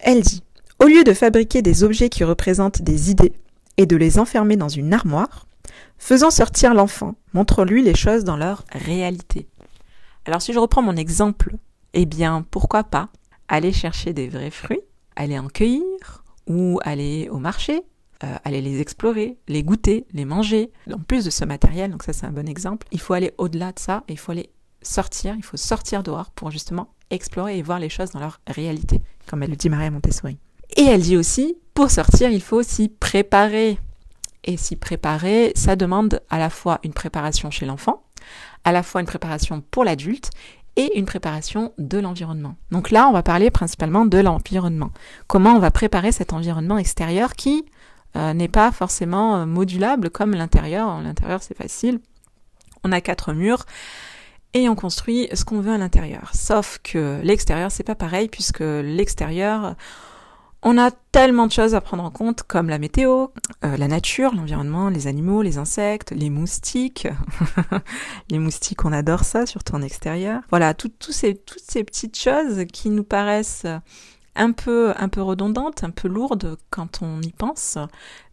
elle 0.00 0.22
dit 0.22 0.42
Au 0.80 0.86
lieu 0.86 1.04
de 1.04 1.12
fabriquer 1.12 1.62
des 1.62 1.84
objets 1.84 2.08
qui 2.08 2.24
représentent 2.24 2.82
des 2.82 3.10
idées 3.10 3.34
et 3.76 3.86
de 3.86 3.96
les 3.96 4.18
enfermer 4.18 4.56
dans 4.56 4.68
une 4.68 4.92
armoire, 4.92 5.46
faisons 5.98 6.30
sortir 6.30 6.74
l'enfant, 6.74 7.14
montre-lui 7.32 7.82
les 7.82 7.94
choses 7.94 8.24
dans 8.24 8.36
leur 8.36 8.64
réalité. 8.72 9.48
Alors 10.26 10.42
si 10.42 10.52
je 10.52 10.58
reprends 10.58 10.82
mon 10.82 10.96
exemple, 10.96 11.56
eh 11.92 12.06
bien 12.06 12.44
pourquoi 12.50 12.84
pas 12.84 13.08
aller 13.48 13.72
chercher 13.72 14.12
des 14.12 14.28
vrais 14.28 14.50
fruits, 14.50 14.80
aller 15.16 15.38
en 15.38 15.48
cueillir, 15.48 16.24
ou 16.46 16.78
aller 16.82 17.28
au 17.30 17.38
marché, 17.38 17.82
euh, 18.22 18.36
aller 18.44 18.60
les 18.60 18.80
explorer, 18.80 19.38
les 19.48 19.62
goûter, 19.62 20.06
les 20.12 20.24
manger. 20.24 20.70
En 20.92 20.98
plus 20.98 21.24
de 21.24 21.30
ce 21.30 21.44
matériel, 21.44 21.90
donc 21.90 22.02
ça 22.02 22.12
c'est 22.12 22.26
un 22.26 22.32
bon 22.32 22.48
exemple, 22.48 22.86
il 22.90 23.00
faut 23.00 23.14
aller 23.14 23.32
au-delà 23.38 23.72
de 23.72 23.78
ça 23.78 24.04
et 24.08 24.12
il 24.12 24.18
faut 24.18 24.32
aller 24.32 24.50
sortir, 24.86 25.34
il 25.36 25.42
faut 25.42 25.56
sortir 25.56 26.02
dehors 26.02 26.30
pour 26.30 26.50
justement 26.50 26.88
explorer 27.10 27.58
et 27.58 27.62
voir 27.62 27.78
les 27.78 27.88
choses 27.88 28.10
dans 28.10 28.20
leur 28.20 28.40
réalité, 28.46 29.00
comme 29.26 29.42
elle 29.42 29.50
le 29.50 29.56
dit 29.56 29.68
Maria 29.68 29.90
Montessori. 29.90 30.38
Et 30.76 30.84
elle 30.84 31.02
dit 31.02 31.16
aussi, 31.16 31.56
pour 31.74 31.90
sortir, 31.90 32.30
il 32.30 32.42
faut 32.42 32.62
s'y 32.62 32.88
préparer. 32.88 33.78
Et 34.44 34.56
s'y 34.56 34.76
préparer, 34.76 35.52
ça 35.54 35.76
demande 35.76 36.20
à 36.28 36.38
la 36.38 36.50
fois 36.50 36.78
une 36.84 36.92
préparation 36.92 37.50
chez 37.50 37.64
l'enfant, 37.64 38.02
à 38.64 38.72
la 38.72 38.82
fois 38.82 39.00
une 39.00 39.06
préparation 39.06 39.62
pour 39.70 39.84
l'adulte 39.84 40.30
et 40.76 40.98
une 40.98 41.06
préparation 41.06 41.72
de 41.78 41.98
l'environnement. 41.98 42.56
Donc 42.70 42.90
là, 42.90 43.08
on 43.08 43.12
va 43.12 43.22
parler 43.22 43.50
principalement 43.50 44.04
de 44.04 44.18
l'environnement. 44.18 44.90
Comment 45.28 45.54
on 45.54 45.60
va 45.60 45.70
préparer 45.70 46.12
cet 46.12 46.32
environnement 46.32 46.78
extérieur 46.78 47.34
qui 47.34 47.64
euh, 48.16 48.32
n'est 48.32 48.48
pas 48.48 48.70
forcément 48.70 49.36
euh, 49.36 49.46
modulable 49.46 50.10
comme 50.10 50.34
l'intérieur. 50.34 51.00
L'intérieur, 51.00 51.42
c'est 51.42 51.56
facile. 51.56 52.00
On 52.84 52.92
a 52.92 53.00
quatre 53.00 53.32
murs 53.32 53.64
et 54.54 54.68
on 54.68 54.74
construit 54.74 55.28
ce 55.34 55.44
qu'on 55.44 55.60
veut 55.60 55.72
à 55.72 55.78
l'intérieur. 55.78 56.30
Sauf 56.32 56.78
que 56.82 57.20
l'extérieur, 57.22 57.70
c'est 57.70 57.82
pas 57.82 57.96
pareil 57.96 58.28
puisque 58.28 58.60
l'extérieur, 58.60 59.74
on 60.62 60.78
a 60.78 60.90
tellement 60.90 61.46
de 61.46 61.52
choses 61.52 61.74
à 61.74 61.80
prendre 61.80 62.04
en 62.04 62.10
compte 62.10 62.42
comme 62.44 62.68
la 62.70 62.78
météo, 62.78 63.26
euh, 63.64 63.76
la 63.76 63.88
nature, 63.88 64.34
l'environnement, 64.34 64.88
les 64.88 65.08
animaux, 65.08 65.42
les 65.42 65.58
insectes, 65.58 66.12
les 66.12 66.30
moustiques. 66.30 67.08
les 68.30 68.38
moustiques, 68.38 68.84
on 68.84 68.92
adore 68.92 69.24
ça, 69.24 69.44
surtout 69.44 69.74
en 69.74 69.82
extérieur. 69.82 70.40
Voilà, 70.50 70.72
toutes 70.72 71.10
ces, 71.10 71.34
toutes 71.34 71.62
ces 71.68 71.84
petites 71.84 72.18
choses 72.18 72.64
qui 72.72 72.88
nous 72.88 73.04
paraissent 73.04 73.66
un 74.36 74.52
peu, 74.52 74.92
un 74.96 75.08
peu 75.08 75.22
redondante, 75.22 75.84
un 75.84 75.90
peu 75.90 76.08
lourde 76.08 76.56
quand 76.70 77.02
on 77.02 77.20
y 77.20 77.30
pense, 77.30 77.78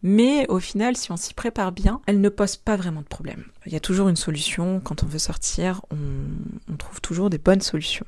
mais 0.02 0.46
au 0.48 0.58
final, 0.58 0.96
si 0.96 1.12
on 1.12 1.16
s'y 1.16 1.34
prépare 1.34 1.72
bien, 1.72 2.00
elle 2.06 2.20
ne 2.20 2.28
pose 2.28 2.56
pas 2.56 2.76
vraiment 2.76 3.02
de 3.02 3.06
problème. 3.06 3.44
Il 3.66 3.72
y 3.72 3.76
a 3.76 3.80
toujours 3.80 4.08
une 4.08 4.16
solution, 4.16 4.80
quand 4.80 5.02
on 5.02 5.06
veut 5.06 5.18
sortir, 5.18 5.82
on, 5.90 6.76
trouve 6.76 7.00
toujours 7.00 7.30
des 7.30 7.38
bonnes 7.38 7.60
solutions. 7.60 8.06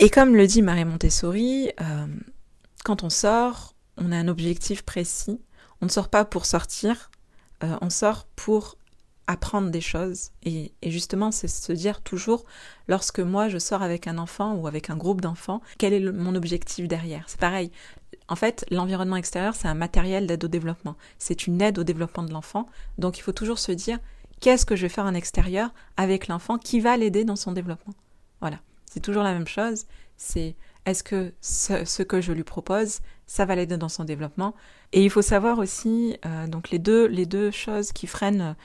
Et 0.00 0.10
comme 0.10 0.34
le 0.34 0.46
dit 0.46 0.62
Marie 0.62 0.84
Montessori, 0.84 1.70
euh, 1.80 2.06
quand 2.84 3.02
on 3.02 3.10
sort, 3.10 3.74
on 3.96 4.12
a 4.12 4.16
un 4.16 4.28
objectif 4.28 4.82
précis. 4.82 5.40
On 5.80 5.86
ne 5.86 5.90
sort 5.90 6.08
pas 6.08 6.24
pour 6.24 6.46
sortir, 6.46 7.10
euh, 7.62 7.76
on 7.80 7.90
sort 7.90 8.26
pour 8.34 8.77
apprendre 9.28 9.70
des 9.70 9.82
choses. 9.82 10.30
Et, 10.42 10.72
justement, 10.84 11.30
c'est 11.30 11.46
se 11.46 11.72
dire 11.72 12.00
toujours, 12.00 12.44
lorsque 12.88 13.20
moi 13.20 13.48
je 13.48 13.58
sors 13.58 13.82
avec 13.82 14.08
un 14.08 14.18
enfant 14.18 14.54
ou 14.54 14.66
avec 14.66 14.90
un 14.90 14.96
groupe 14.96 15.20
d'enfants, 15.20 15.60
quel 15.78 15.92
est 15.92 16.00
mon 16.00 16.34
objectif 16.34 16.88
derrière? 16.88 17.24
C'est 17.28 17.38
pareil. 17.38 17.70
En 18.26 18.36
fait, 18.36 18.64
l'environnement 18.70 19.16
extérieur, 19.16 19.54
c'est 19.54 19.68
un 19.68 19.74
matériel 19.74 20.26
d'aide 20.26 20.44
au 20.44 20.48
développement. 20.48 20.96
C'est 21.18 21.46
une 21.46 21.60
aide 21.62 21.78
au 21.78 21.84
développement 21.84 22.24
de 22.24 22.32
l'enfant. 22.32 22.66
Donc 22.96 23.18
il 23.18 23.22
faut 23.22 23.32
toujours 23.32 23.58
se 23.58 23.70
dire, 23.72 23.98
qu'est-ce 24.40 24.66
que 24.66 24.76
je 24.76 24.82
vais 24.82 24.88
faire 24.88 25.04
en 25.04 25.14
extérieur 25.14 25.72
avec 25.96 26.26
l'enfant 26.26 26.58
qui 26.58 26.80
va 26.80 26.96
l'aider 26.96 27.24
dans 27.24 27.36
son 27.36 27.52
développement? 27.52 27.94
Voilà. 28.40 28.58
C'est 28.86 29.00
toujours 29.00 29.22
la 29.22 29.34
même 29.34 29.46
chose. 29.46 29.84
C'est 30.16 30.56
est-ce 30.86 31.02
que 31.02 31.34
ce, 31.42 32.02
que 32.02 32.22
je 32.22 32.32
lui 32.32 32.44
propose, 32.44 33.00
ça 33.26 33.44
va 33.44 33.54
l'aider 33.54 33.76
dans 33.76 33.90
son 33.90 34.04
développement? 34.04 34.54
Et 34.92 35.04
il 35.04 35.10
faut 35.10 35.20
savoir 35.20 35.58
aussi, 35.58 36.16
euh, 36.24 36.46
donc 36.46 36.70
les 36.70 36.78
deux, 36.78 37.06
les 37.06 37.26
deux 37.26 37.50
choses 37.50 37.92
qui 37.92 38.06
freinent 38.06 38.56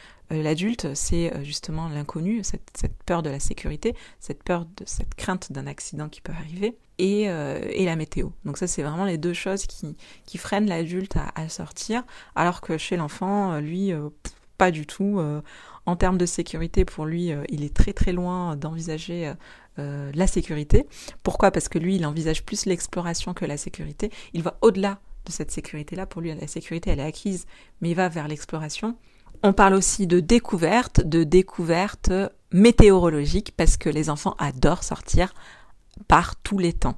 l'adulte, 0.42 0.94
c'est 0.94 1.34
euh, 1.34 1.44
justement 1.44 1.90
l'inconnu, 1.90 2.44
cette, 2.44 2.72
peur 3.06 3.22
de 3.24 3.30
la 3.30 3.40
sécurité, 3.40 3.96
cette 4.20 4.44
peur 4.44 4.66
de 4.66 4.84
cette 4.86 5.16
crainte 5.16 5.52
d'un 5.52 5.68
accident 5.68 6.10
qui 6.10 6.22
peut 6.22 6.34
arriver, 6.34 6.78
et, 7.00 7.24
et 7.24 7.86
la 7.86 7.96
météo. 7.96 8.30
Donc 8.46 8.60
ça, 8.60 8.68
c'est 8.68 8.84
vraiment 8.84 9.06
les 9.06 9.18
deux 9.18 9.34
choses 9.34 9.66
qui, 9.66 10.38
freinent 10.38 10.68
l'adulte 10.68 11.16
à, 11.36 11.50
sortir, 11.50 12.04
alors 12.36 12.62
que 12.62 12.78
chez 12.78 12.98
l'enfant, 12.98 13.60
lui, 13.60 13.92
pas 14.60 14.70
du 14.70 14.86
tout. 14.86 15.20
en 15.88 15.96
termes 15.96 16.20
de 16.20 16.28
sécurité, 16.28 16.86
pour 16.86 17.08
lui, 17.08 17.32
il 17.50 17.64
est 17.64 17.76
très 17.76 17.94
très 17.94 18.14
loin 18.14 18.56
d'envisager 18.56 19.34
euh, 19.80 20.12
la 20.14 20.28
sécurité. 20.28 20.86
Pourquoi? 21.24 21.50
Parce 21.50 21.68
que 21.68 21.80
lui, 21.80 21.96
il 21.96 22.06
envisage 22.06 22.44
plus 22.44 22.68
l'exploration 22.68 23.34
que 23.34 23.44
la 23.44 23.58
sécurité. 23.58 24.12
Il 24.34 24.44
va 24.44 24.56
au-delà 24.62 25.00
de 25.26 25.32
cette 25.32 25.50
sécurité-là. 25.50 26.06
Pour 26.06 26.22
lui, 26.22 26.34
la 26.34 26.48
sécurité, 26.48 26.92
elle 26.92 27.00
est 27.00 27.04
acquise, 27.04 27.48
mais 27.82 27.90
il 27.90 27.96
va 27.96 28.08
vers 28.08 28.28
l'exploration. 28.28 28.96
On 29.46 29.52
parle 29.52 29.74
aussi 29.74 30.08
de 30.08 30.22
découverte, 30.22 31.02
de 31.02 31.26
découverte 31.26 32.12
météorologique, 32.54 33.54
parce 33.58 33.76
que 33.76 33.90
les 33.90 34.10
enfants 34.10 34.36
adorent 34.40 34.86
sortir 34.86 35.34
par 36.08 36.38
tous 36.38 36.58
les 36.58 36.72
temps. 36.72 36.98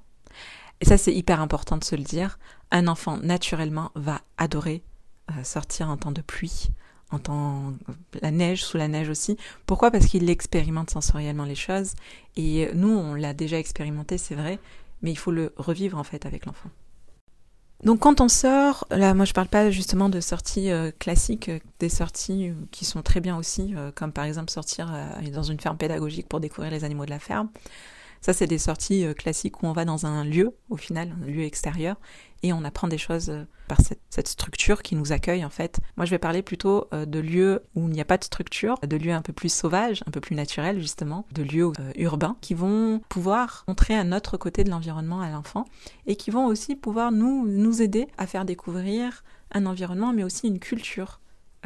Et 0.80 0.86
ça, 0.86 0.98
c'est 1.00 1.14
hyper 1.14 1.42
important 1.42 1.78
de 1.78 1.84
se 1.84 1.96
le 1.96 2.04
dire. 2.04 2.38
Un 2.70 2.88
enfant, 2.88 3.18
naturellement, 3.18 3.92
va 3.96 4.22
adorer 4.38 4.84
euh, 5.32 5.44
sortir 5.44 5.90
en 5.90 5.98
temps 5.98 6.12
de 6.12 6.22
pluie, 6.22 6.68
entend 7.10 7.74
la 8.22 8.30
neige, 8.30 8.64
sous 8.64 8.78
la 8.78 8.88
neige 8.88 9.10
aussi. 9.10 9.38
Pourquoi? 9.66 9.90
Parce 9.90 10.06
qu'il 10.06 10.30
expérimente 10.30 10.92
sensoriellement 10.92 11.46
les 11.46 11.56
choses. 11.56 11.94
Et 12.36 12.70
nous, 12.76 12.90
on 12.90 13.16
l'a 13.16 13.34
déjà 13.34 13.58
expérimenté, 13.58 14.20
c'est 14.20 14.36
vrai. 14.36 14.60
mais 15.02 15.12
il 15.12 15.18
faut 15.18 15.32
le 15.32 15.52
revivre 15.58 15.98
en 15.98 16.04
fait 16.04 16.28
avec 16.28 16.46
l'enfant. 16.46 16.70
Donc 17.86 18.00
quand 18.00 18.20
on 18.20 18.28
sort, 18.28 18.88
là 18.90 19.14
moi 19.14 19.26
je 19.26 19.34
parle 19.34 19.48
pas 19.48 19.70
justement 19.70 20.10
de 20.10 20.20
sorties 20.20 20.72
euh, 20.72 20.90
classiques, 20.98 21.50
euh, 21.50 21.60
des 21.80 21.90
sorties 21.90 22.50
euh, 22.50 22.54
qui 22.72 22.84
sont 22.84 23.04
très 23.04 23.22
bien 23.22 23.38
aussi, 23.38 23.76
comme 23.94 24.12
par 24.12 24.26
exemple 24.26 24.50
sortir 24.50 24.92
dans 25.32 25.44
une 25.44 25.60
ferme 25.60 25.78
pédagogique 25.78 26.28
pour 26.28 26.40
découvrir 26.40 26.72
les 26.72 26.84
animaux 26.84 27.06
de 27.06 27.12
la 27.12 27.20
ferme. 27.20 27.50
Ça, 28.26 28.34
c'est 28.34 28.48
des 28.48 28.58
sorties 28.58 29.06
euh, 29.06 29.14
classiques 29.14 29.62
où 29.62 29.68
on 29.68 29.72
va 29.72 29.86
dans 29.86 30.08
un 30.08 30.24
lieu, 30.24 30.56
au 30.72 30.78
final, 30.78 31.16
un 31.22 31.28
lieu 31.28 31.44
extérieur, 31.44 31.96
et 32.42 32.54
on 32.54 32.64
apprend 32.64 32.88
des 32.88 32.98
choses 32.98 33.30
euh, 33.30 33.44
par 33.68 33.78
cette, 34.10 34.28
structure 34.28 34.82
qui 34.82 34.96
nous 34.96 35.12
accueille, 35.12 35.46
en 35.46 35.52
fait. 35.52 35.80
Moi, 35.96 36.08
je 36.08 36.10
vais 36.10 36.18
parler 36.18 36.42
plutôt 36.42 36.88
euh, 36.92 37.06
de 37.06 37.20
lieux 37.20 37.62
où 37.76 37.88
il 37.88 37.94
n'y 37.94 38.02
a 38.02 38.06
pas 38.06 38.18
de 38.18 38.24
structure, 38.24 38.80
de 38.82 38.98
lieux 38.98 39.14
un 39.14 39.22
peu 39.22 39.32
plus 39.32 39.54
sauvages, 39.54 40.02
un 40.08 40.10
peu 40.10 40.22
plus 40.22 40.36
naturels, 40.36 40.82
justement, 40.82 41.28
de 41.34 41.44
lieux 41.44 41.72
urbains, 41.98 42.36
qui 42.42 42.56
vont 42.56 43.00
pouvoir 43.10 43.64
montrer 43.68 43.96
un 43.96 44.12
autre 44.12 44.38
côté 44.38 44.64
de 44.64 44.72
l'environnement 44.72 45.22
à 45.22 45.30
l'enfant, 45.30 45.66
et 46.08 46.16
qui 46.16 46.32
vont 46.32 46.48
aussi 46.48 46.76
pouvoir 46.76 47.12
nous, 47.12 47.46
nous 47.46 47.84
aider 47.84 48.08
à 48.18 48.26
faire 48.26 48.46
découvrir 48.46 49.24
un 49.52 49.68
environnement, 49.68 50.14
mais 50.14 50.24
aussi 50.24 50.48
une 50.48 50.58
culture 50.58 51.20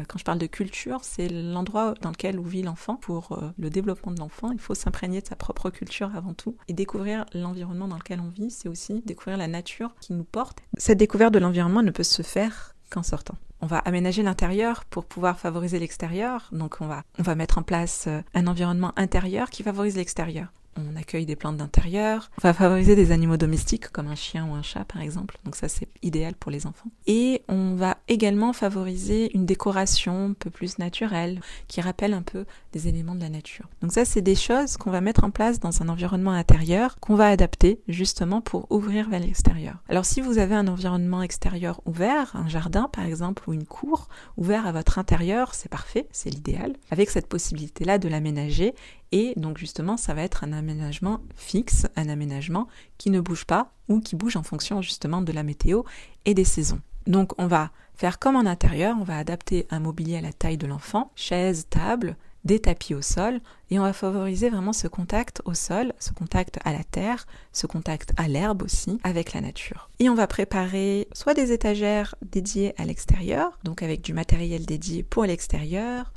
quand 0.07 0.17
je 0.17 0.23
parle 0.23 0.37
de 0.37 0.45
culture, 0.45 0.99
c'est 1.03 1.29
l'endroit 1.29 1.93
dans 2.01 2.09
lequel 2.09 2.39
vit 2.39 2.63
l'enfant. 2.63 2.95
Pour 2.95 3.33
euh, 3.33 3.51
le 3.57 3.69
développement 3.69 4.11
de 4.11 4.19
l'enfant, 4.19 4.51
il 4.51 4.59
faut 4.59 4.75
s'imprégner 4.75 5.21
de 5.21 5.27
sa 5.27 5.35
propre 5.35 5.69
culture 5.69 6.15
avant 6.15 6.33
tout. 6.33 6.55
Et 6.67 6.73
découvrir 6.73 7.25
l'environnement 7.33 7.87
dans 7.87 7.97
lequel 7.97 8.19
on 8.19 8.29
vit, 8.29 8.51
c'est 8.51 8.69
aussi 8.69 9.01
découvrir 9.05 9.37
la 9.37 9.47
nature 9.47 9.93
qui 9.99 10.13
nous 10.13 10.23
porte. 10.23 10.59
Cette 10.77 10.97
découverte 10.97 11.33
de 11.33 11.39
l'environnement 11.39 11.83
ne 11.83 11.91
peut 11.91 12.03
se 12.03 12.21
faire 12.21 12.75
qu'en 12.89 13.03
sortant. 13.03 13.35
On 13.61 13.67
va 13.67 13.79
aménager 13.79 14.23
l'intérieur 14.23 14.85
pour 14.85 15.05
pouvoir 15.05 15.37
favoriser 15.37 15.79
l'extérieur. 15.79 16.47
Donc 16.51 16.77
on 16.79 16.87
va, 16.87 17.03
on 17.19 17.23
va 17.23 17.35
mettre 17.35 17.57
en 17.57 17.63
place 17.63 18.05
euh, 18.07 18.21
un 18.33 18.47
environnement 18.47 18.93
intérieur 18.95 19.49
qui 19.49 19.63
favorise 19.63 19.97
l'extérieur 19.97 20.47
on 20.79 20.95
accueille 20.95 21.25
des 21.25 21.35
plantes 21.35 21.57
d'intérieur. 21.57 22.29
On 22.39 22.47
va 22.47 22.53
favoriser 22.53 22.95
des 22.95 23.11
animaux 23.11 23.37
domestiques 23.37 23.89
comme 23.89 24.07
un 24.07 24.15
chien 24.15 24.47
ou 24.49 24.53
un 24.53 24.61
chat 24.61 24.85
par 24.85 25.01
exemple. 25.01 25.37
Donc 25.45 25.55
ça 25.55 25.67
c'est 25.67 25.87
idéal 26.01 26.35
pour 26.35 26.51
les 26.51 26.65
enfants. 26.65 26.89
Et 27.07 27.43
on 27.47 27.75
va 27.75 27.97
également 28.07 28.53
favoriser 28.53 29.35
une 29.35 29.45
décoration 29.45 30.27
un 30.27 30.33
peu 30.33 30.49
plus 30.49 30.79
naturelle 30.79 31.41
qui 31.67 31.81
rappelle 31.81 32.13
un 32.13 32.21
peu 32.21 32.45
des 32.73 32.87
éléments 32.87 33.15
de 33.15 33.21
la 33.21 33.29
nature. 33.29 33.67
Donc 33.81 33.91
ça 33.91 34.05
c'est 34.05 34.21
des 34.21 34.35
choses 34.35 34.77
qu'on 34.77 34.91
va 34.91 35.01
mettre 35.01 35.23
en 35.23 35.31
place 35.31 35.59
dans 35.59 35.81
un 35.81 35.89
environnement 35.89 36.31
intérieur 36.31 36.99
qu'on 36.99 37.15
va 37.15 37.27
adapter 37.27 37.81
justement 37.87 38.41
pour 38.41 38.67
ouvrir 38.71 39.09
vers 39.09 39.19
l'extérieur. 39.19 39.75
Alors 39.89 40.05
si 40.05 40.21
vous 40.21 40.37
avez 40.37 40.55
un 40.55 40.67
environnement 40.67 41.21
extérieur 41.21 41.81
ouvert, 41.85 42.35
un 42.35 42.47
jardin 42.47 42.89
par 42.91 43.05
exemple 43.05 43.43
ou 43.47 43.53
une 43.53 43.65
cour 43.65 44.07
ouvert 44.37 44.67
à 44.67 44.71
votre 44.71 44.99
intérieur, 44.99 45.53
c'est 45.53 45.69
parfait, 45.69 46.07
c'est 46.11 46.29
l'idéal. 46.29 46.73
Avec 46.91 47.09
cette 47.09 47.27
possibilité 47.27 47.85
là 47.85 47.97
de 47.97 48.07
l'aménager 48.07 48.73
et 49.11 49.33
donc 49.37 49.57
justement, 49.57 49.97
ça 49.97 50.13
va 50.13 50.23
être 50.23 50.43
un 50.43 50.53
aménagement 50.53 51.19
fixe, 51.35 51.87
un 51.95 52.09
aménagement 52.09 52.67
qui 52.97 53.09
ne 53.09 53.19
bouge 53.19 53.45
pas 53.45 53.71
ou 53.87 53.99
qui 53.99 54.15
bouge 54.15 54.37
en 54.37 54.43
fonction 54.43 54.81
justement 54.81 55.21
de 55.21 55.31
la 55.31 55.43
météo 55.43 55.83
et 56.25 56.33
des 56.33 56.45
saisons. 56.45 56.81
Donc 57.07 57.33
on 57.37 57.47
va 57.47 57.71
faire 57.95 58.19
comme 58.19 58.35
en 58.35 58.45
intérieur, 58.45 58.95
on 58.99 59.03
va 59.03 59.17
adapter 59.17 59.67
un 59.71 59.79
mobilier 59.79 60.17
à 60.17 60.21
la 60.21 60.33
taille 60.33 60.57
de 60.57 60.67
l'enfant, 60.67 61.11
chaise, 61.15 61.67
table, 61.69 62.15
des 62.45 62.59
tapis 62.59 62.95
au 62.95 63.01
sol, 63.01 63.41
et 63.69 63.79
on 63.79 63.83
va 63.83 63.91
favoriser 63.91 64.49
vraiment 64.49 64.71
ce 64.73 64.87
contact 64.87 65.41
au 65.45 65.53
sol, 65.53 65.93
ce 65.99 66.11
contact 66.11 66.59
à 66.63 66.71
la 66.71 66.83
terre, 66.83 67.27
ce 67.51 67.67
contact 67.67 68.13
à 68.15 68.27
l'herbe 68.27 68.63
aussi, 68.63 68.99
avec 69.03 69.33
la 69.33 69.41
nature. 69.41 69.89
Et 69.99 70.09
on 70.09 70.15
va 70.15 70.27
préparer 70.27 71.07
soit 71.11 71.33
des 71.33 71.51
étagères 71.51 72.15
dédiées 72.21 72.73
à 72.77 72.85
l'extérieur, 72.85 73.59
donc 73.63 73.83
avec 73.83 74.01
du 74.01 74.13
matériel 74.13 74.65
dédié 74.65 75.03
pour 75.03 75.25
l'extérieur, 75.25 76.13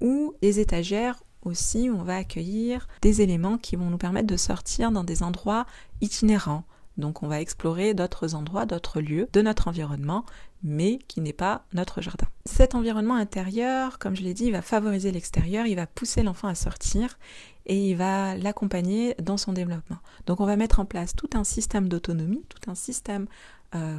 ou 0.00 0.34
des 0.42 0.60
étagères 0.60 1.22
aussi, 1.46 1.90
on 1.92 2.02
va 2.02 2.16
accueillir 2.16 2.88
des 3.02 3.22
éléments 3.22 3.58
qui 3.58 3.76
vont 3.76 3.90
nous 3.90 3.98
permettre 3.98 4.26
de 4.26 4.36
sortir 4.36 4.90
dans 4.90 5.04
des 5.04 5.22
endroits 5.22 5.66
itinérants. 6.00 6.64
Donc 6.96 7.22
on 7.22 7.28
va 7.28 7.40
explorer 7.40 7.94
d'autres 7.94 8.34
endroits, 8.34 8.64
d'autres 8.64 9.00
lieux 9.00 9.28
de 9.32 9.42
notre 9.42 9.68
environnement, 9.68 10.24
mais 10.62 10.98
qui 11.08 11.20
n'est 11.20 11.34
pas 11.34 11.64
notre 11.74 12.00
jardin. 12.00 12.26
Cet 12.46 12.74
environnement 12.74 13.16
intérieur, 13.16 13.98
comme 13.98 14.16
je 14.16 14.22
l'ai 14.22 14.34
dit, 14.34 14.46
il 14.46 14.52
va 14.52 14.62
favoriser 14.62 15.12
l'extérieur, 15.12 15.66
il 15.66 15.76
va 15.76 15.86
pousser 15.86 16.22
l'enfant 16.22 16.48
à 16.48 16.54
sortir 16.54 17.18
et 17.66 17.90
il 17.90 17.96
va 17.96 18.36
l'accompagner 18.36 19.14
dans 19.22 19.36
son 19.36 19.52
développement. 19.52 19.98
Donc 20.26 20.40
on 20.40 20.46
va 20.46 20.56
mettre 20.56 20.80
en 20.80 20.86
place 20.86 21.14
tout 21.14 21.30
un 21.34 21.44
système 21.44 21.88
d'autonomie, 21.88 22.44
tout 22.48 22.70
un 22.70 22.74
système 22.74 23.26
euh, 23.74 23.98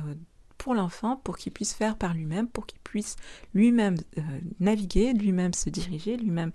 pour 0.57 0.73
l'enfant, 0.73 1.17
pour 1.23 1.37
qu'il 1.37 1.53
puisse 1.53 1.73
faire 1.73 1.97
par 1.97 2.13
lui-même, 2.13 2.47
pour 2.47 2.65
qu'il 2.65 2.79
puisse 2.79 3.15
lui-même 3.53 3.95
euh, 4.17 4.21
naviguer, 4.59 5.13
lui-même 5.13 5.53
se 5.53 5.69
diriger, 5.69 6.17
lui-même 6.17 6.51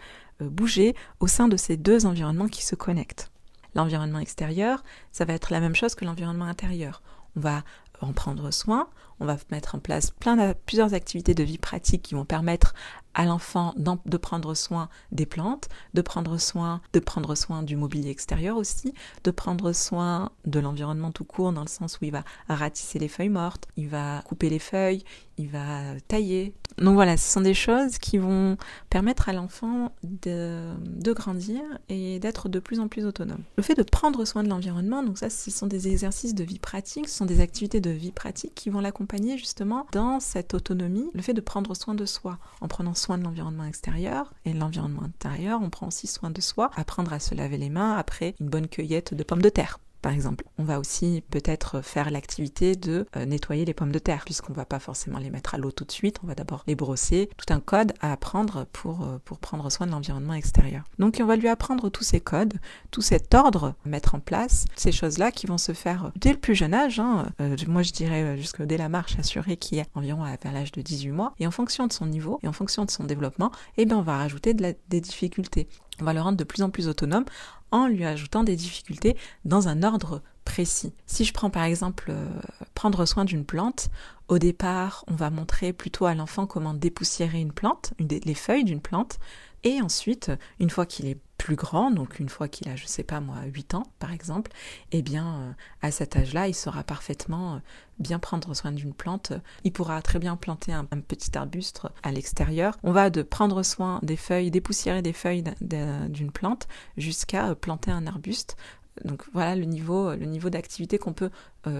bouger 0.48 0.94
au 1.20 1.26
sein 1.26 1.48
de 1.48 1.56
ces 1.56 1.76
deux 1.76 2.06
environnements 2.06 2.48
qui 2.48 2.64
se 2.64 2.74
connectent. 2.74 3.30
L'environnement 3.74 4.18
extérieur, 4.18 4.82
ça 5.12 5.24
va 5.24 5.32
être 5.32 5.52
la 5.52 5.60
même 5.60 5.74
chose 5.74 5.94
que 5.94 6.04
l'environnement 6.04 6.44
intérieur. 6.44 7.02
On 7.36 7.40
va 7.40 7.62
en 8.02 8.12
prendre 8.12 8.50
soin, 8.50 8.88
on 9.20 9.24
va 9.24 9.36
mettre 9.50 9.76
en 9.76 9.78
place 9.78 10.10
plein 10.10 10.36
de, 10.36 10.54
plusieurs 10.66 10.94
activités 10.94 11.34
de 11.34 11.44
vie 11.44 11.58
pratique 11.58 12.02
qui 12.02 12.14
vont 12.14 12.24
permettre 12.24 12.74
à 13.14 13.24
l'enfant 13.24 13.74
de 13.76 14.16
prendre 14.16 14.54
soin 14.54 14.88
des 15.12 15.26
plantes, 15.26 15.68
de 15.94 16.02
prendre 16.02 16.38
soin, 16.38 16.80
de 16.92 16.98
prendre 16.98 17.34
soin 17.34 17.62
du 17.62 17.76
mobilier 17.76 18.10
extérieur 18.10 18.56
aussi, 18.56 18.94
de 19.22 19.30
prendre 19.30 19.72
soin 19.72 20.30
de 20.46 20.58
l'environnement 20.58 21.12
tout 21.12 21.24
court 21.24 21.52
dans 21.52 21.60
le 21.60 21.68
sens 21.68 21.98
où 22.00 22.04
il 22.04 22.12
va 22.12 22.24
ratisser 22.48 22.98
les 22.98 23.08
feuilles 23.08 23.28
mortes, 23.28 23.68
il 23.76 23.88
va 23.88 24.22
couper 24.22 24.50
les 24.50 24.58
feuilles, 24.58 25.04
il 25.38 25.48
va 25.48 26.00
tailler. 26.08 26.54
Donc 26.78 26.94
voilà, 26.94 27.16
ce 27.16 27.30
sont 27.30 27.40
des 27.40 27.54
choses 27.54 27.98
qui 27.98 28.18
vont 28.18 28.56
permettre 28.90 29.28
à 29.28 29.32
l'enfant 29.32 29.92
de, 30.02 30.72
grandir 31.12 31.60
et 31.88 32.18
d'être 32.18 32.48
de 32.48 32.58
plus 32.58 32.80
en 32.80 32.88
plus 32.88 33.04
autonome. 33.04 33.42
Le 33.56 33.62
fait 33.62 33.74
de 33.74 33.82
prendre 33.82 34.24
soin 34.24 34.42
de 34.42 34.48
l'environnement, 34.48 35.02
donc 35.02 35.18
ça, 35.18 35.30
ce 35.30 35.50
sont 35.50 35.66
des 35.66 35.88
exercices 35.88 36.34
de 36.34 36.44
vie 36.44 36.58
pratique, 36.58 37.08
ce 37.08 37.16
sont 37.16 37.26
des 37.26 37.40
activités 37.40 37.80
de 37.80 37.90
vie 37.90 38.12
pratique 38.12 38.54
qui 38.54 38.70
vont 38.70 38.80
l'accompagner 38.80 39.36
justement 39.36 39.86
dans 39.92 40.20
cette 40.20 40.54
autonomie, 40.54 41.08
le 41.14 41.22
fait 41.22 41.34
de 41.34 41.40
prendre 41.40 41.74
soin 41.74 41.94
de 41.94 42.06
soi 42.06 42.38
en 42.60 42.68
prenant 42.68 42.94
soin 42.94 43.18
de 43.18 43.24
l'environnement 43.24 43.64
extérieur 43.64 44.32
et 44.44 44.52
l'environnement 44.52 45.02
intérieur, 45.02 45.60
on 45.62 45.70
prend 45.70 45.88
aussi 45.88 46.06
soin 46.06 46.30
de 46.30 46.40
soi, 46.40 46.70
apprendre 46.76 47.12
à 47.12 47.20
se 47.20 47.34
laver 47.34 47.58
les 47.58 47.70
mains 47.70 47.96
après 47.96 48.34
une 48.40 48.48
bonne 48.48 48.68
cueillette 48.68 49.14
de 49.14 49.22
pommes 49.22 49.42
de 49.42 49.48
terre 49.48 49.78
par 50.02 50.12
exemple. 50.12 50.44
On 50.58 50.64
va 50.64 50.78
aussi 50.78 51.22
peut-être 51.30 51.80
faire 51.80 52.10
l'activité 52.10 52.74
de 52.74 53.06
euh, 53.16 53.24
nettoyer 53.24 53.64
les 53.64 53.72
pommes 53.72 53.92
de 53.92 53.98
terre, 53.98 54.24
puisqu'on 54.24 54.52
ne 54.52 54.56
va 54.56 54.64
pas 54.64 54.80
forcément 54.80 55.18
les 55.18 55.30
mettre 55.30 55.54
à 55.54 55.58
l'eau 55.58 55.70
tout 55.70 55.84
de 55.84 55.92
suite, 55.92 56.18
on 56.22 56.26
va 56.26 56.34
d'abord 56.34 56.64
les 56.66 56.74
brosser. 56.74 57.30
Tout 57.36 57.54
un 57.54 57.60
code 57.60 57.92
à 58.00 58.12
apprendre 58.12 58.66
pour, 58.72 59.02
euh, 59.02 59.18
pour 59.24 59.38
prendre 59.38 59.70
soin 59.70 59.86
de 59.86 59.92
l'environnement 59.92 60.34
extérieur. 60.34 60.82
Donc 60.98 61.18
on 61.22 61.26
va 61.26 61.36
lui 61.36 61.48
apprendre 61.48 61.88
tous 61.88 62.04
ces 62.04 62.20
codes, 62.20 62.54
tout 62.90 63.00
cet 63.00 63.34
ordre, 63.34 63.74
mettre 63.84 64.14
en 64.16 64.20
place 64.20 64.66
ces 64.76 64.92
choses-là 64.92 65.30
qui 65.30 65.46
vont 65.46 65.58
se 65.58 65.72
faire 65.72 66.10
dès 66.16 66.32
le 66.32 66.38
plus 66.38 66.54
jeune 66.54 66.74
âge. 66.74 66.98
Hein. 66.98 67.26
Euh, 67.40 67.56
moi 67.68 67.82
je 67.82 67.92
dirais 67.92 68.36
jusque 68.36 68.62
dès 68.62 68.76
la 68.76 68.88
marche 68.88 69.18
assurée 69.18 69.56
qui 69.56 69.78
est 69.78 69.86
environ 69.94 70.24
à 70.24 70.36
l'âge 70.52 70.72
de 70.72 70.82
18 70.82 71.10
mois. 71.12 71.34
Et 71.38 71.46
en 71.46 71.52
fonction 71.52 71.86
de 71.86 71.92
son 71.92 72.06
niveau 72.06 72.40
et 72.42 72.48
en 72.48 72.52
fonction 72.52 72.84
de 72.84 72.90
son 72.90 73.04
développement, 73.04 73.52
eh 73.76 73.86
bien 73.86 73.98
on 73.98 74.02
va 74.02 74.18
rajouter 74.18 74.54
des 74.54 75.00
difficultés. 75.00 75.68
On 76.00 76.04
va 76.04 76.14
le 76.14 76.20
rendre 76.20 76.38
de 76.38 76.44
plus 76.44 76.62
en 76.62 76.70
plus 76.70 76.88
autonome 76.88 77.24
en 77.72 77.88
lui 77.88 78.04
ajoutant 78.04 78.44
des 78.44 78.56
difficultés 78.56 79.16
dans 79.44 79.68
un 79.68 79.82
ordre 79.82 80.22
précis. 80.44 80.92
Si 81.06 81.24
je 81.24 81.32
prends 81.32 81.50
par 81.50 81.64
exemple 81.64 82.06
euh, 82.10 82.26
prendre 82.74 83.04
soin 83.06 83.24
d'une 83.24 83.44
plante, 83.44 83.88
au 84.28 84.38
départ, 84.38 85.04
on 85.08 85.14
va 85.14 85.30
montrer 85.30 85.72
plutôt 85.72 86.06
à 86.06 86.14
l'enfant 86.14 86.46
comment 86.46 86.74
dépoussiérer 86.74 87.40
une 87.40 87.52
plante, 87.52 87.92
les 87.98 88.34
feuilles 88.34 88.64
d'une 88.64 88.80
plante, 88.80 89.18
et 89.64 89.80
ensuite, 89.80 90.32
une 90.58 90.70
fois 90.70 90.86
qu'il 90.86 91.06
est 91.06 91.18
plus 91.42 91.56
grand, 91.56 91.90
donc 91.90 92.20
une 92.20 92.28
fois 92.28 92.46
qu'il 92.46 92.68
a, 92.68 92.76
je 92.76 92.86
sais 92.86 93.02
pas 93.02 93.18
moi, 93.18 93.34
8 93.52 93.74
ans 93.74 93.82
par 93.98 94.12
exemple, 94.12 94.52
eh 94.92 95.02
bien, 95.02 95.26
euh, 95.26 95.52
à 95.82 95.90
cet 95.90 96.14
âge-là, 96.14 96.46
il 96.46 96.54
saura 96.54 96.84
parfaitement 96.84 97.54
euh, 97.54 97.58
bien 97.98 98.20
prendre 98.20 98.54
soin 98.54 98.70
d'une 98.70 98.94
plante. 98.94 99.32
Il 99.64 99.72
pourra 99.72 100.00
très 100.02 100.20
bien 100.20 100.36
planter 100.36 100.72
un, 100.72 100.84
petit 100.84 101.36
arbuste 101.36 101.82
à 102.04 102.12
l'extérieur. 102.12 102.78
On 102.84 102.92
va 102.92 103.10
de 103.10 103.22
prendre 103.22 103.64
soin 103.64 103.98
des 104.04 104.16
feuilles, 104.16 104.52
dépoussiérer 104.52 105.02
des 105.02 105.12
feuilles 105.12 105.42
d'une 105.60 106.30
plante 106.30 106.68
jusqu'à 106.96 107.48
euh, 107.48 107.54
planter 107.56 107.90
un 107.90 108.06
arbuste. 108.06 108.56
Donc 109.04 109.24
voilà 109.32 109.56
le 109.56 109.64
niveau, 109.64 110.14
le 110.14 110.26
niveau 110.26 110.48
d'activité 110.48 110.98
qu'on 110.98 111.14
peut, 111.14 111.30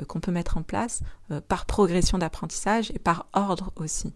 qu'on 0.09 0.19
peut 0.19 0.33
mettre 0.33 0.57
en 0.57 0.62
place 0.62 1.02
par 1.47 1.66
progression 1.66 2.16
d'apprentissage 2.16 2.90
et 2.95 2.99
par 2.99 3.26
ordre 3.35 3.71
aussi. 3.76 4.14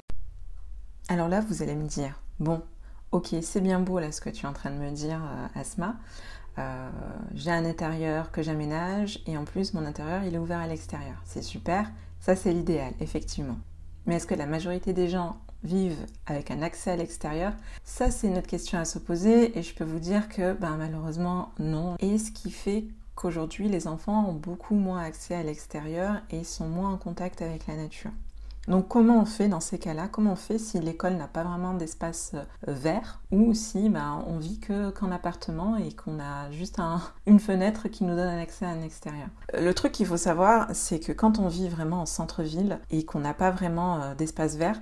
Alors 1.09 1.29
là, 1.29 1.43
vous 1.43 1.63
allez 1.63 1.77
me 1.77 1.87
dire, 1.87 2.19
bon, 2.41 2.63
ok, 3.17 3.35
c'est 3.41 3.63
bien 3.63 3.81
beau 3.81 3.99
là 3.99 4.13
ce 4.13 4.21
que 4.21 4.29
tu 4.29 4.45
es 4.45 4.49
en 4.49 4.53
train 4.53 4.71
de 4.71 4.77
me 4.77 4.91
dire, 4.91 5.21
euh, 5.23 5.61
Asma. 5.61 5.97
Euh, 6.59 6.89
j'ai 7.35 7.51
un 7.51 7.65
intérieur 7.65 8.31
que 8.31 8.43
j'aménage 8.43 9.21
et 9.27 9.37
en 9.37 9.45
plus 9.45 9.75
mon 9.75 9.85
intérieur 9.85 10.25
il 10.25 10.35
est 10.35 10.39
ouvert 10.39 10.59
à 10.59 10.67
l'extérieur. 10.67 11.17
C'est 11.25 11.43
super, 11.43 11.91
ça 12.21 12.37
c'est 12.37 12.53
l'idéal, 12.53 12.93
effectivement. 13.01 13.57
Mais 14.05 14.17
est-ce 14.17 14.27
que 14.27 14.35
la 14.35 14.47
majorité 14.47 14.93
des 14.93 15.09
gens 15.09 15.39
vivent 15.65 16.07
avec 16.27 16.51
un 16.51 16.63
accès 16.63 16.91
à 16.91 16.97
l'extérieur? 16.97 17.53
Ça 17.85 18.11
c'est 18.11 18.29
une 18.29 18.39
autre 18.39 18.47
question 18.47 18.79
à 18.79 18.85
se 18.85 18.99
poser 18.99 19.59
et 19.59 19.63
je 19.63 19.75
peux 19.75 19.85
vous 19.85 19.99
dire 19.99 20.29
que 20.29 20.53
ben, 20.53 20.77
malheureusement 20.77 21.53
non. 21.59 21.97
Et 21.99 22.19
ce 22.19 22.31
qui 22.31 22.51
fait 22.51 22.85
qu'aujourd'hui 23.15 23.69
les 23.69 23.87
enfants 23.87 24.29
ont 24.29 24.35
beaucoup 24.35 24.75
moins 24.75 25.03
accès 25.03 25.35
à 25.35 25.43
l'extérieur 25.43 26.21
et 26.31 26.45
sont 26.45 26.69
moins 26.69 26.93
en 26.93 26.99
contact 26.99 27.41
avec 27.41 27.67
la 27.67 27.77
nature. 27.77 28.13
Donc 28.69 28.89
comment 28.89 29.21
on 29.21 29.25
fait 29.25 29.49
dans 29.49 29.61
ces 29.61 29.79
cas-là? 29.79 30.09
Comment 30.09 30.33
on 30.33 30.37
fait 30.37 30.59
si 30.59 30.81
l'école 30.81 31.15
n'a 31.15 31.29
pas 31.29 31.45
vraiment 31.45 31.75
d'espace 31.75 32.33
euh, 32.35 32.45
vert? 32.67 33.21
Ou 33.31 33.55
si 33.55 33.89
ben, 33.89 34.25
on 34.27 34.39
vit 34.39 34.59
que 34.59 34.91
qu'en 34.91 35.13
appartement 35.13 35.77
et 35.77 35.93
qu'on 35.93 36.19
a 36.19 36.51
juste 36.51 36.81
une 37.27 37.39
fenêtre 37.39 37.89
qui 37.89 38.05
nous 38.05 38.17
donne 38.17 38.29
un 38.29 38.41
accès 38.41 38.67
à 38.67 38.71
un 38.71 38.83
extérieur? 38.83 39.29
Le 39.55 39.73
truc 39.73 39.93
qu'il 39.93 40.07
faut 40.07 40.17
savoir, 40.17 40.69
c'est 40.73 41.01
que 41.01 41.13
quand 41.13 41.39
on 41.39 41.49
vit 41.49 41.69
vraiment 41.69 42.03
en 42.03 42.07
centre-ville 42.07 42.81
et 42.91 43.05
qu'on 43.05 43.21
n'a 43.21 43.35
pas 43.35 43.51
vraiment 43.51 44.03
euh, 44.03 44.15
d'espace 44.15 44.57
vert, 44.57 44.81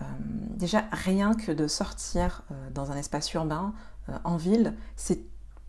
euh, 0.00 0.04
déjà 0.20 0.84
rien 0.92 1.34
que 1.34 1.52
de 1.52 1.66
sortir 1.66 2.42
dans 2.74 2.90
un 2.90 2.96
espace 2.96 3.32
urbain 3.32 3.72
en 4.24 4.36
ville, 4.36 4.74
c'est 4.96 5.20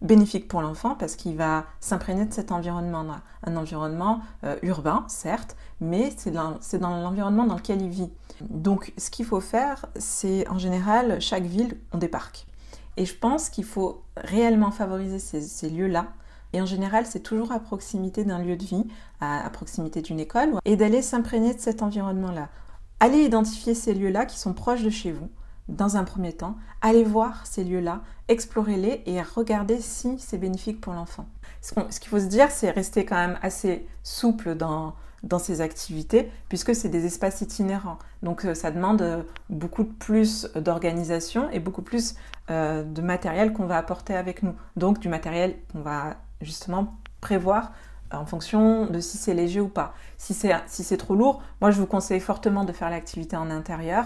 bénéfique 0.05 0.47
pour 0.47 0.61
l'enfant 0.61 0.95
parce 0.95 1.15
qu'il 1.15 1.35
va 1.35 1.65
s'imprégner 1.79 2.25
de 2.25 2.33
cet 2.33 2.51
environnement-là. 2.51 3.21
Un 3.43 3.57
environnement 3.57 4.21
euh, 4.43 4.55
urbain, 4.61 5.03
certes, 5.07 5.55
mais 5.81 6.13
c'est 6.17 6.31
dans, 6.31 6.59
l'environnement 6.79 7.45
dans 7.45 7.55
lequel 7.55 7.81
il 7.81 7.89
vit. 7.89 8.09
Donc 8.41 8.93
ce 8.97 9.09
qu'il 9.09 9.25
faut 9.25 9.41
faire, 9.41 9.87
c'est 9.97 10.47
en 10.47 10.57
général, 10.57 11.19
chaque 11.19 11.43
ville 11.43 11.77
ont 11.91 11.97
des 11.97 12.07
parcs. 12.07 12.45
Et 12.97 13.05
je 13.05 13.15
pense 13.15 13.49
qu'il 13.49 13.65
faut 13.65 14.03
réellement 14.15 14.71
favoriser 14.71 15.19
ces, 15.19 15.69
lieux-là. 15.69 16.07
Et 16.53 16.61
en 16.61 16.65
général, 16.65 17.05
c'est 17.05 17.19
toujours 17.19 17.51
à 17.51 17.59
proximité 17.59 18.23
d'un 18.23 18.39
lieu 18.39 18.55
de 18.55 18.63
vie, 18.63 18.87
à, 19.19 19.45
à 19.45 19.49
proximité 19.49 20.01
d'une 20.01 20.21
école, 20.21 20.53
et 20.63 20.77
d'aller 20.77 21.01
s'imprégner 21.01 21.53
de 21.53 21.59
cet 21.59 21.81
environnement-là. 21.81 22.47
Allez 23.01 23.23
identifier 23.23 23.73
ces 23.73 23.93
lieux-là 23.93 24.25
qui 24.25 24.39
sont 24.39 24.53
proches 24.53 24.83
de 24.83 24.89
chez 24.89 25.11
vous 25.11 25.29
dans 25.67 25.97
un 25.97 26.03
premier 26.03 26.33
temps, 26.33 26.55
allez 26.81 27.03
voir 27.03 27.45
ces 27.45 27.63
lieux-là, 27.63 28.01
explorez-les 28.27 29.03
et 29.05 29.21
regardez 29.21 29.79
si 29.81 30.17
c'est 30.19 30.37
bénéfique 30.37 30.79
pour 30.79 30.93
l'enfant. 30.93 31.25
Ce 31.61 31.99
qu'il 31.99 32.09
faut 32.09 32.19
se 32.19 32.25
dire, 32.25 32.51
c'est 32.51 32.69
rester 32.69 33.05
quand 33.05 33.15
même 33.15 33.39
assez 33.41 33.87
souple 34.03 34.53
dans, 34.55 34.93
dans 35.23 35.39
ces 35.39 35.61
activités, 35.61 36.31
puisque 36.47 36.75
c'est 36.75 36.89
des 36.89 37.05
espaces 37.05 37.41
itinérants. 37.41 37.97
Donc 38.21 38.45
euh, 38.45 38.53
ça 38.53 38.69
demande 38.69 39.01
euh, 39.01 39.23
beaucoup 39.49 39.83
plus 39.83 40.47
d'organisation 40.55 41.49
et 41.49 41.59
beaucoup 41.59 41.81
plus 41.81 42.15
euh, 42.51 42.83
de 42.83 43.01
matériel 43.01 43.51
qu'on 43.51 43.65
va 43.65 43.77
apporter 43.77 44.15
avec 44.15 44.43
nous. 44.43 44.53
Donc 44.75 44.99
du 44.99 45.09
matériel 45.09 45.55
qu'on 45.73 45.81
va 45.81 46.17
justement 46.41 46.95
prévoir 47.21 47.71
en 48.11 48.25
fonction 48.25 48.85
de 48.85 48.99
si 48.99 49.17
c'est 49.17 49.33
léger 49.33 49.59
ou 49.59 49.67
pas. 49.67 49.95
Si 50.17 50.35
c'est 50.35 50.53
si 50.67 50.97
trop 50.97 51.15
lourd, 51.15 51.41
moi 51.59 51.71
je 51.71 51.79
vous 51.79 51.87
conseille 51.87 52.19
fortement 52.19 52.63
de 52.63 52.71
faire 52.71 52.91
l'activité 52.91 53.35
en 53.35 53.49
intérieur 53.49 54.05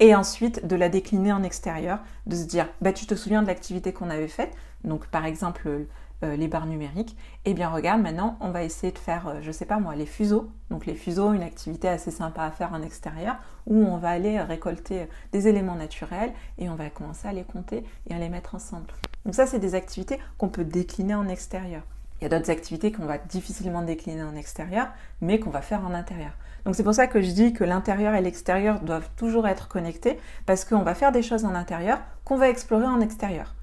et 0.00 0.14
ensuite 0.14 0.66
de 0.66 0.76
la 0.76 0.88
décliner 0.88 1.32
en 1.32 1.42
extérieur, 1.42 2.00
de 2.26 2.34
se 2.34 2.44
dire, 2.44 2.68
bah, 2.80 2.92
tu 2.92 3.06
te 3.06 3.14
souviens 3.14 3.42
de 3.42 3.46
l'activité 3.46 3.92
qu'on 3.92 4.10
avait 4.10 4.28
faite, 4.28 4.52
donc 4.82 5.06
par 5.06 5.26
exemple 5.26 5.86
euh, 6.22 6.36
les 6.36 6.48
barres 6.48 6.66
numériques, 6.66 7.16
et 7.44 7.50
eh 7.50 7.54
bien 7.54 7.68
regarde, 7.68 8.00
maintenant 8.00 8.36
on 8.40 8.50
va 8.50 8.64
essayer 8.64 8.92
de 8.92 8.98
faire, 8.98 9.28
euh, 9.28 9.38
je 9.42 9.52
sais 9.52 9.66
pas 9.66 9.78
moi, 9.78 9.94
les 9.94 10.06
fuseaux. 10.06 10.50
Donc 10.70 10.86
les 10.86 10.94
fuseaux, 10.94 11.32
une 11.32 11.42
activité 11.42 11.88
assez 11.88 12.10
sympa 12.10 12.44
à 12.44 12.50
faire 12.50 12.72
en 12.72 12.82
extérieur, 12.82 13.36
où 13.66 13.76
on 13.76 13.98
va 13.98 14.08
aller 14.10 14.40
récolter 14.40 15.06
des 15.32 15.48
éléments 15.48 15.76
naturels 15.76 16.32
et 16.58 16.68
on 16.70 16.74
va 16.74 16.88
commencer 16.90 17.28
à 17.28 17.32
les 17.32 17.44
compter 17.44 17.84
et 18.08 18.14
à 18.14 18.18
les 18.18 18.28
mettre 18.30 18.54
ensemble. 18.54 18.86
Donc 19.26 19.34
ça, 19.34 19.46
c'est 19.46 19.58
des 19.58 19.74
activités 19.74 20.18
qu'on 20.38 20.48
peut 20.48 20.64
décliner 20.64 21.14
en 21.14 21.28
extérieur. 21.28 21.82
Il 22.20 22.24
y 22.24 22.26
a 22.26 22.28
d'autres 22.28 22.50
activités 22.50 22.92
qu'on 22.92 23.06
va 23.06 23.18
difficilement 23.18 23.82
décliner 23.82 24.22
en 24.22 24.36
extérieur, 24.36 24.88
mais 25.20 25.40
qu'on 25.40 25.50
va 25.50 25.62
faire 25.62 25.84
en 25.86 25.94
intérieur. 25.94 26.32
Donc 26.64 26.74
c'est 26.74 26.82
pour 26.82 26.94
ça 26.94 27.06
que 27.06 27.20
je 27.20 27.30
dis 27.30 27.52
que 27.52 27.64
l'intérieur 27.64 28.14
et 28.14 28.20
l'extérieur 28.20 28.80
doivent 28.80 29.10
toujours 29.16 29.46
être 29.48 29.68
connectés, 29.68 30.18
parce 30.46 30.64
qu'on 30.64 30.82
va 30.82 30.94
faire 30.94 31.12
des 31.12 31.22
choses 31.22 31.44
en 31.44 31.54
intérieur 31.54 32.00
qu'on 32.24 32.36
va 32.36 32.48
explorer 32.48 32.86
en 32.86 33.00
extérieur. 33.00 33.54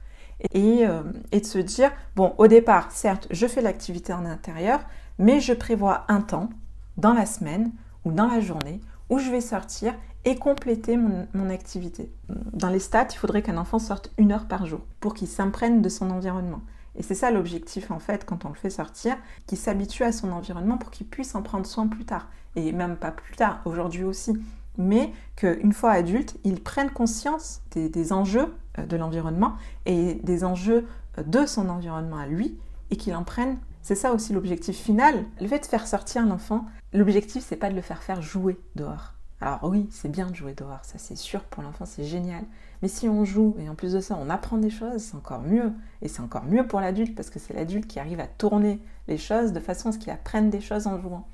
Et, 0.54 0.86
euh, 0.86 1.02
et, 1.32 1.40
de 1.40 1.46
se 1.46 1.58
dire, 1.58 1.92
bon, 2.16 2.34
au 2.38 2.48
départ, 2.48 2.92
certes, 2.92 3.28
je 3.32 3.48
fais 3.48 3.62
l'activité 3.62 4.14
en 4.14 4.26
intérieur, 4.26 4.82
mais 5.18 5.40
je 5.40 5.54
prévois 5.54 6.06
un 6.10 6.22
temps 6.22 6.50
dans 6.98 7.14
la 7.14 7.26
semaine 7.26 7.72
ou 8.06 8.12
dans 8.12 8.28
la 8.28 8.40
journée 8.40 8.82
où 9.10 9.18
je 9.20 9.32
vais 9.32 9.42
sortir 9.42 9.96
et 10.26 10.36
compléter 10.36 10.98
mon, 10.98 11.28
mon 11.34 11.50
activité. 11.50 12.12
Dans 12.28 12.70
les 12.70 12.80
stats, 12.80 13.08
il 13.12 13.18
faudrait 13.18 13.42
qu'un 13.42 13.58
enfant 13.58 13.80
sorte 13.80 14.12
une 14.18 14.32
heure 14.32 14.48
par 14.48 14.66
jour 14.66 14.82
pour 15.00 15.14
qu'il 15.14 15.28
s'imprègne 15.28 15.82
de 15.82 15.90
son 15.90 16.12
environnement. 16.12 16.62
Et 16.98 17.04
c'est 17.04 17.16
ça 17.16 17.32
l'objectif 17.32 17.92
en 17.92 18.00
fait 18.00 18.26
quand 18.26 18.46
on 18.46 18.50
le 18.50 18.56
fait 18.56 18.70
sortir, 18.70 19.16
qu'il 19.46 19.58
s'habitue 19.58 20.04
à 20.04 20.12
son 20.12 20.32
environnement 20.32 20.78
pour 20.78 20.92
qu'il 20.92 21.08
puisse 21.08 21.36
en 21.36 21.44
prendre 21.44 21.66
soin 21.66 21.88
plus 21.88 22.06
tard. 22.06 22.28
Et 22.56 22.72
même 22.72 22.98
pas 22.98 23.12
plus 23.12 23.36
tard, 23.36 23.62
aujourd'hui 23.66 24.04
aussi. 24.04 24.34
Mais 24.78 25.12
qu'une 25.36 25.74
fois 25.74 25.92
adulte, 25.92 26.38
il 26.44 26.62
prenne 26.62 26.92
conscience 26.92 27.62
des, 27.72 28.14
enjeux 28.14 28.54
euh, 28.78 28.86
de 28.86 28.96
l'environnement 28.96 29.56
et 29.86 30.16
des 30.16 30.44
enjeux 30.44 30.88
euh, 31.18 31.24
de 31.24 31.46
son 31.46 31.70
environnement 31.70 32.18
à 32.18 32.28
lui 32.28 32.58
et 32.92 32.96
qu'il 32.98 33.16
en 33.16 33.24
prenne. 33.24 33.58
C'est 33.82 33.96
ça 33.96 34.14
aussi 34.14 34.34
l'objectif 34.34 34.78
final. 34.78 35.26
Le 35.40 35.48
fait 35.48 35.60
de 35.60 35.66
faire 35.66 35.88
sortir 35.88 36.26
l'enfant, 36.26 36.66
l'objectif 36.94 37.44
c'est 37.48 37.56
pas 37.56 37.70
de 37.70 37.76
le 37.76 37.82
faire 37.82 38.04
faire 38.04 38.22
jouer 38.22 38.60
dehors. 38.76 39.14
Alors 39.40 39.60
oui, 39.64 39.88
c'est 39.92 40.10
bien 40.10 40.30
de 40.30 40.36
jouer 40.36 40.54
dehors, 40.54 40.84
ça 40.84 40.98
c'est 40.98 41.16
sûr, 41.16 41.44
pour 41.44 41.62
l'enfant 41.64 41.86
c'est 41.86 42.04
génial. 42.04 42.44
Mais 42.82 42.88
si 42.88 43.10
on 43.10 43.26
joue 43.26 43.56
et 43.60 43.70
en 43.70 43.76
plus 43.76 43.94
de 43.94 44.00
ça 44.00 44.18
on 44.22 44.30
apprend 44.30 44.58
des 44.58 44.70
choses, 44.70 45.02
c'est 45.02 45.16
encore 45.16 45.42
mieux. 45.42 45.72
Et 46.02 46.08
c'est 46.08 46.22
encore 46.22 46.46
mieux 46.46 46.68
pour 46.68 46.80
l'adulte 46.80 47.16
parce 47.16 47.30
que 47.30 47.40
c'est 47.40 47.54
l'adulte 47.54 47.88
qui 47.88 48.00
arrive 48.00 48.20
à 48.20 48.28
tourner 48.28 48.80
les 49.08 49.18
choses 49.18 49.54
de 49.54 49.60
façon 49.60 49.90
à 49.90 49.92
ce 49.92 49.98
qu'il 49.98 50.12
apprenne 50.12 50.50
des 50.50 50.62
choses 50.62 50.88
en 50.88 51.00
jouant. 51.00 51.28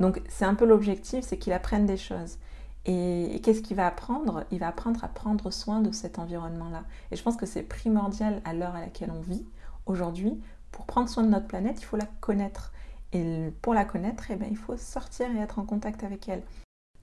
Donc 0.00 0.22
c'est 0.28 0.44
un 0.44 0.54
peu 0.54 0.64
l'objectif, 0.64 1.24
c'est 1.24 1.38
qu'il 1.38 1.52
apprenne 1.52 1.86
des 1.86 1.96
choses. 1.96 2.38
Et, 2.86 3.40
qu'est-ce 3.42 3.60
qu'il 3.60 3.76
va 3.76 3.86
apprendre? 3.86 4.44
Il 4.50 4.60
va 4.60 4.68
apprendre 4.68 5.04
à 5.04 5.08
prendre 5.08 5.50
soin 5.50 5.80
de 5.80 5.92
cet 5.92 6.18
environnement-là. 6.18 6.84
Et 7.10 7.16
je 7.16 7.22
pense 7.22 7.36
que 7.36 7.44
c'est 7.44 7.62
primordial 7.62 8.40
à 8.44 8.54
l'heure 8.54 8.74
à 8.74 8.80
laquelle 8.80 9.10
on 9.10 9.20
vit 9.20 9.44
aujourd'hui. 9.84 10.40
Pour 10.72 10.86
prendre 10.86 11.08
soin 11.08 11.22
de 11.22 11.28
notre 11.28 11.46
planète, 11.46 11.80
il 11.80 11.84
faut 11.84 11.96
la 11.96 12.08
connaître. 12.20 12.72
Et 13.12 13.52
pour 13.62 13.74
la 13.74 13.84
connaître, 13.84 14.30
eh 14.30 14.36
bien, 14.36 14.48
il 14.50 14.56
faut 14.56 14.76
sortir 14.76 15.30
et 15.30 15.38
être 15.38 15.58
en 15.58 15.64
contact 15.64 16.02
avec 16.02 16.28
elle. 16.28 16.42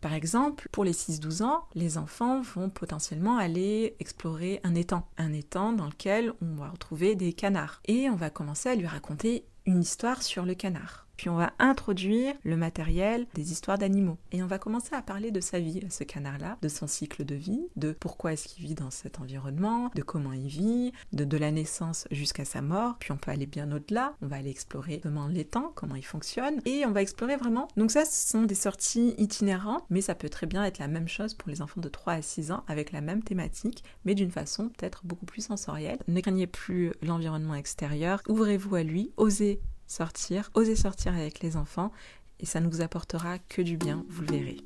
Par 0.06 0.14
exemple, 0.14 0.70
pour 0.72 0.84
les 0.84 0.94
6-12 0.94 1.42
ans, 1.42 1.66
les 1.74 1.98
enfants 1.98 2.40
vont 2.40 2.70
potentiellement 2.70 3.40
aller 3.40 3.96
explorer 4.00 4.62
un 4.64 4.76
étang. 4.76 5.08
Un 5.18 5.34
étang 5.34 5.74
dans 5.74 5.88
lequel 5.88 6.32
on 6.44 6.54
va 6.54 6.70
retrouver 6.70 7.16
des 7.16 7.34
canards. 7.34 7.82
Et 7.86 8.08
on 8.12 8.16
va 8.16 8.30
commencer 8.30 8.70
à 8.70 8.76
lui 8.76 8.86
raconter 8.86 9.48
une 9.66 9.82
histoire 9.82 10.22
sur 10.22 10.46
le 10.46 10.54
canard. 10.54 11.05
Puis 11.18 11.30
on 11.30 11.36
va 11.36 11.54
introduire 11.60 12.34
le 12.44 12.58
matériel 12.58 13.28
des 13.34 13.52
histoires 13.52 13.78
d'animaux. 13.78 14.18
Et 14.32 14.44
on 14.44 14.48
va 14.48 14.60
commencer 14.60 14.94
à 14.96 15.02
parler 15.02 15.32
de 15.32 15.40
sa 15.40 15.60
vie, 15.60 15.82
ce 15.90 16.04
canard-là, 16.04 16.58
de 16.62 16.68
son 16.68 16.88
cycle 16.88 17.26
de 17.26 17.36
vie, 17.36 17.68
de 17.76 17.92
pourquoi 17.92 18.34
est-ce 18.34 18.48
qu'il 18.48 18.66
vit 18.66 18.76
dans 18.76 18.92
cet 18.92 19.20
environnement, 19.20 19.92
de 19.96 20.02
comment 20.02 20.34
il 20.34 20.48
vit, 20.48 20.92
de, 21.14 21.24
de 21.24 21.38
la 21.38 21.52
naissance 21.52 22.08
jusqu'à 22.12 22.46
sa 22.46 22.62
mort. 22.62 22.96
Puis 23.00 23.12
on 23.12 23.18
peut 23.18 23.32
aller 23.32 23.46
bien 23.46 23.72
au-delà. 23.72 24.16
On 24.22 24.28
va 24.28 24.38
aller 24.38 24.50
explorer 24.50 25.00
comment 25.02 25.28
l'étang, 25.28 25.72
comment 25.76 25.96
il 25.96 26.06
fonctionne. 26.06 26.62
Et 26.66 26.86
on 26.86 26.92
va 26.92 27.02
explorer 27.02 27.38
vraiment. 27.38 27.68
Donc 27.78 27.92
ça, 27.92 28.06
ce 28.06 28.30
sont 28.30 28.44
des 28.44 28.56
sorties 28.56 29.16
itinérantes, 29.18 29.86
mais 29.90 30.02
ça 30.02 30.16
peut 30.16 30.30
très 30.30 30.48
bien 30.48 30.64
être 30.64 30.80
la 30.80 30.88
même 30.88 31.08
chose 31.08 31.34
pour 31.34 31.50
les 31.50 31.62
enfants 31.62 31.82
de 31.82 31.90
3 31.90 32.14
à 32.14 32.22
6 32.22 32.52
ans 32.52 32.64
avec 32.68 32.92
la 32.92 33.02
même 33.02 33.24
thématique, 33.24 33.84
mais 34.04 34.16
d'une 34.16 34.32
façon 34.32 34.70
peut-être 34.70 35.06
beaucoup 35.06 35.26
plus 35.26 35.42
sensorielle. 35.42 36.00
Ne 36.08 36.22
craignez 36.22 36.48
plus 36.48 36.94
l'environnement 37.02 37.56
extérieur. 37.56 38.22
Ouvrez-vous 38.28 38.76
à 38.76 38.84
lui, 38.84 39.12
osez 39.18 39.62
sortir, 39.88 40.50
osez 40.54 40.76
sortir 40.76 41.14
avec 41.14 41.42
les 41.42 41.58
enfants 41.58 41.92
et 42.40 42.46
ça 42.46 42.60
ne 42.60 42.68
vous 42.68 42.82
apportera 42.82 43.40
que 43.40 43.62
du 43.62 43.78
bien, 43.78 44.04
vous 44.10 44.22
le 44.22 44.32
verrez. 44.32 44.58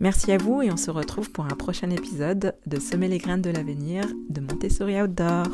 Merci 0.00 0.32
à 0.32 0.38
vous 0.38 0.62
et 0.62 0.70
on 0.70 0.76
se 0.76 0.90
retrouve 0.90 1.30
pour 1.30 1.44
un 1.44 1.56
prochain 1.56 1.90
épisode 1.90 2.54
de 2.66 2.80
Semer 2.80 3.08
les 3.08 3.18
graines 3.18 3.42
de 3.42 3.50
l'avenir 3.50 4.04
de 4.28 4.40
Montessori 4.40 5.00
Outdoor. 5.00 5.48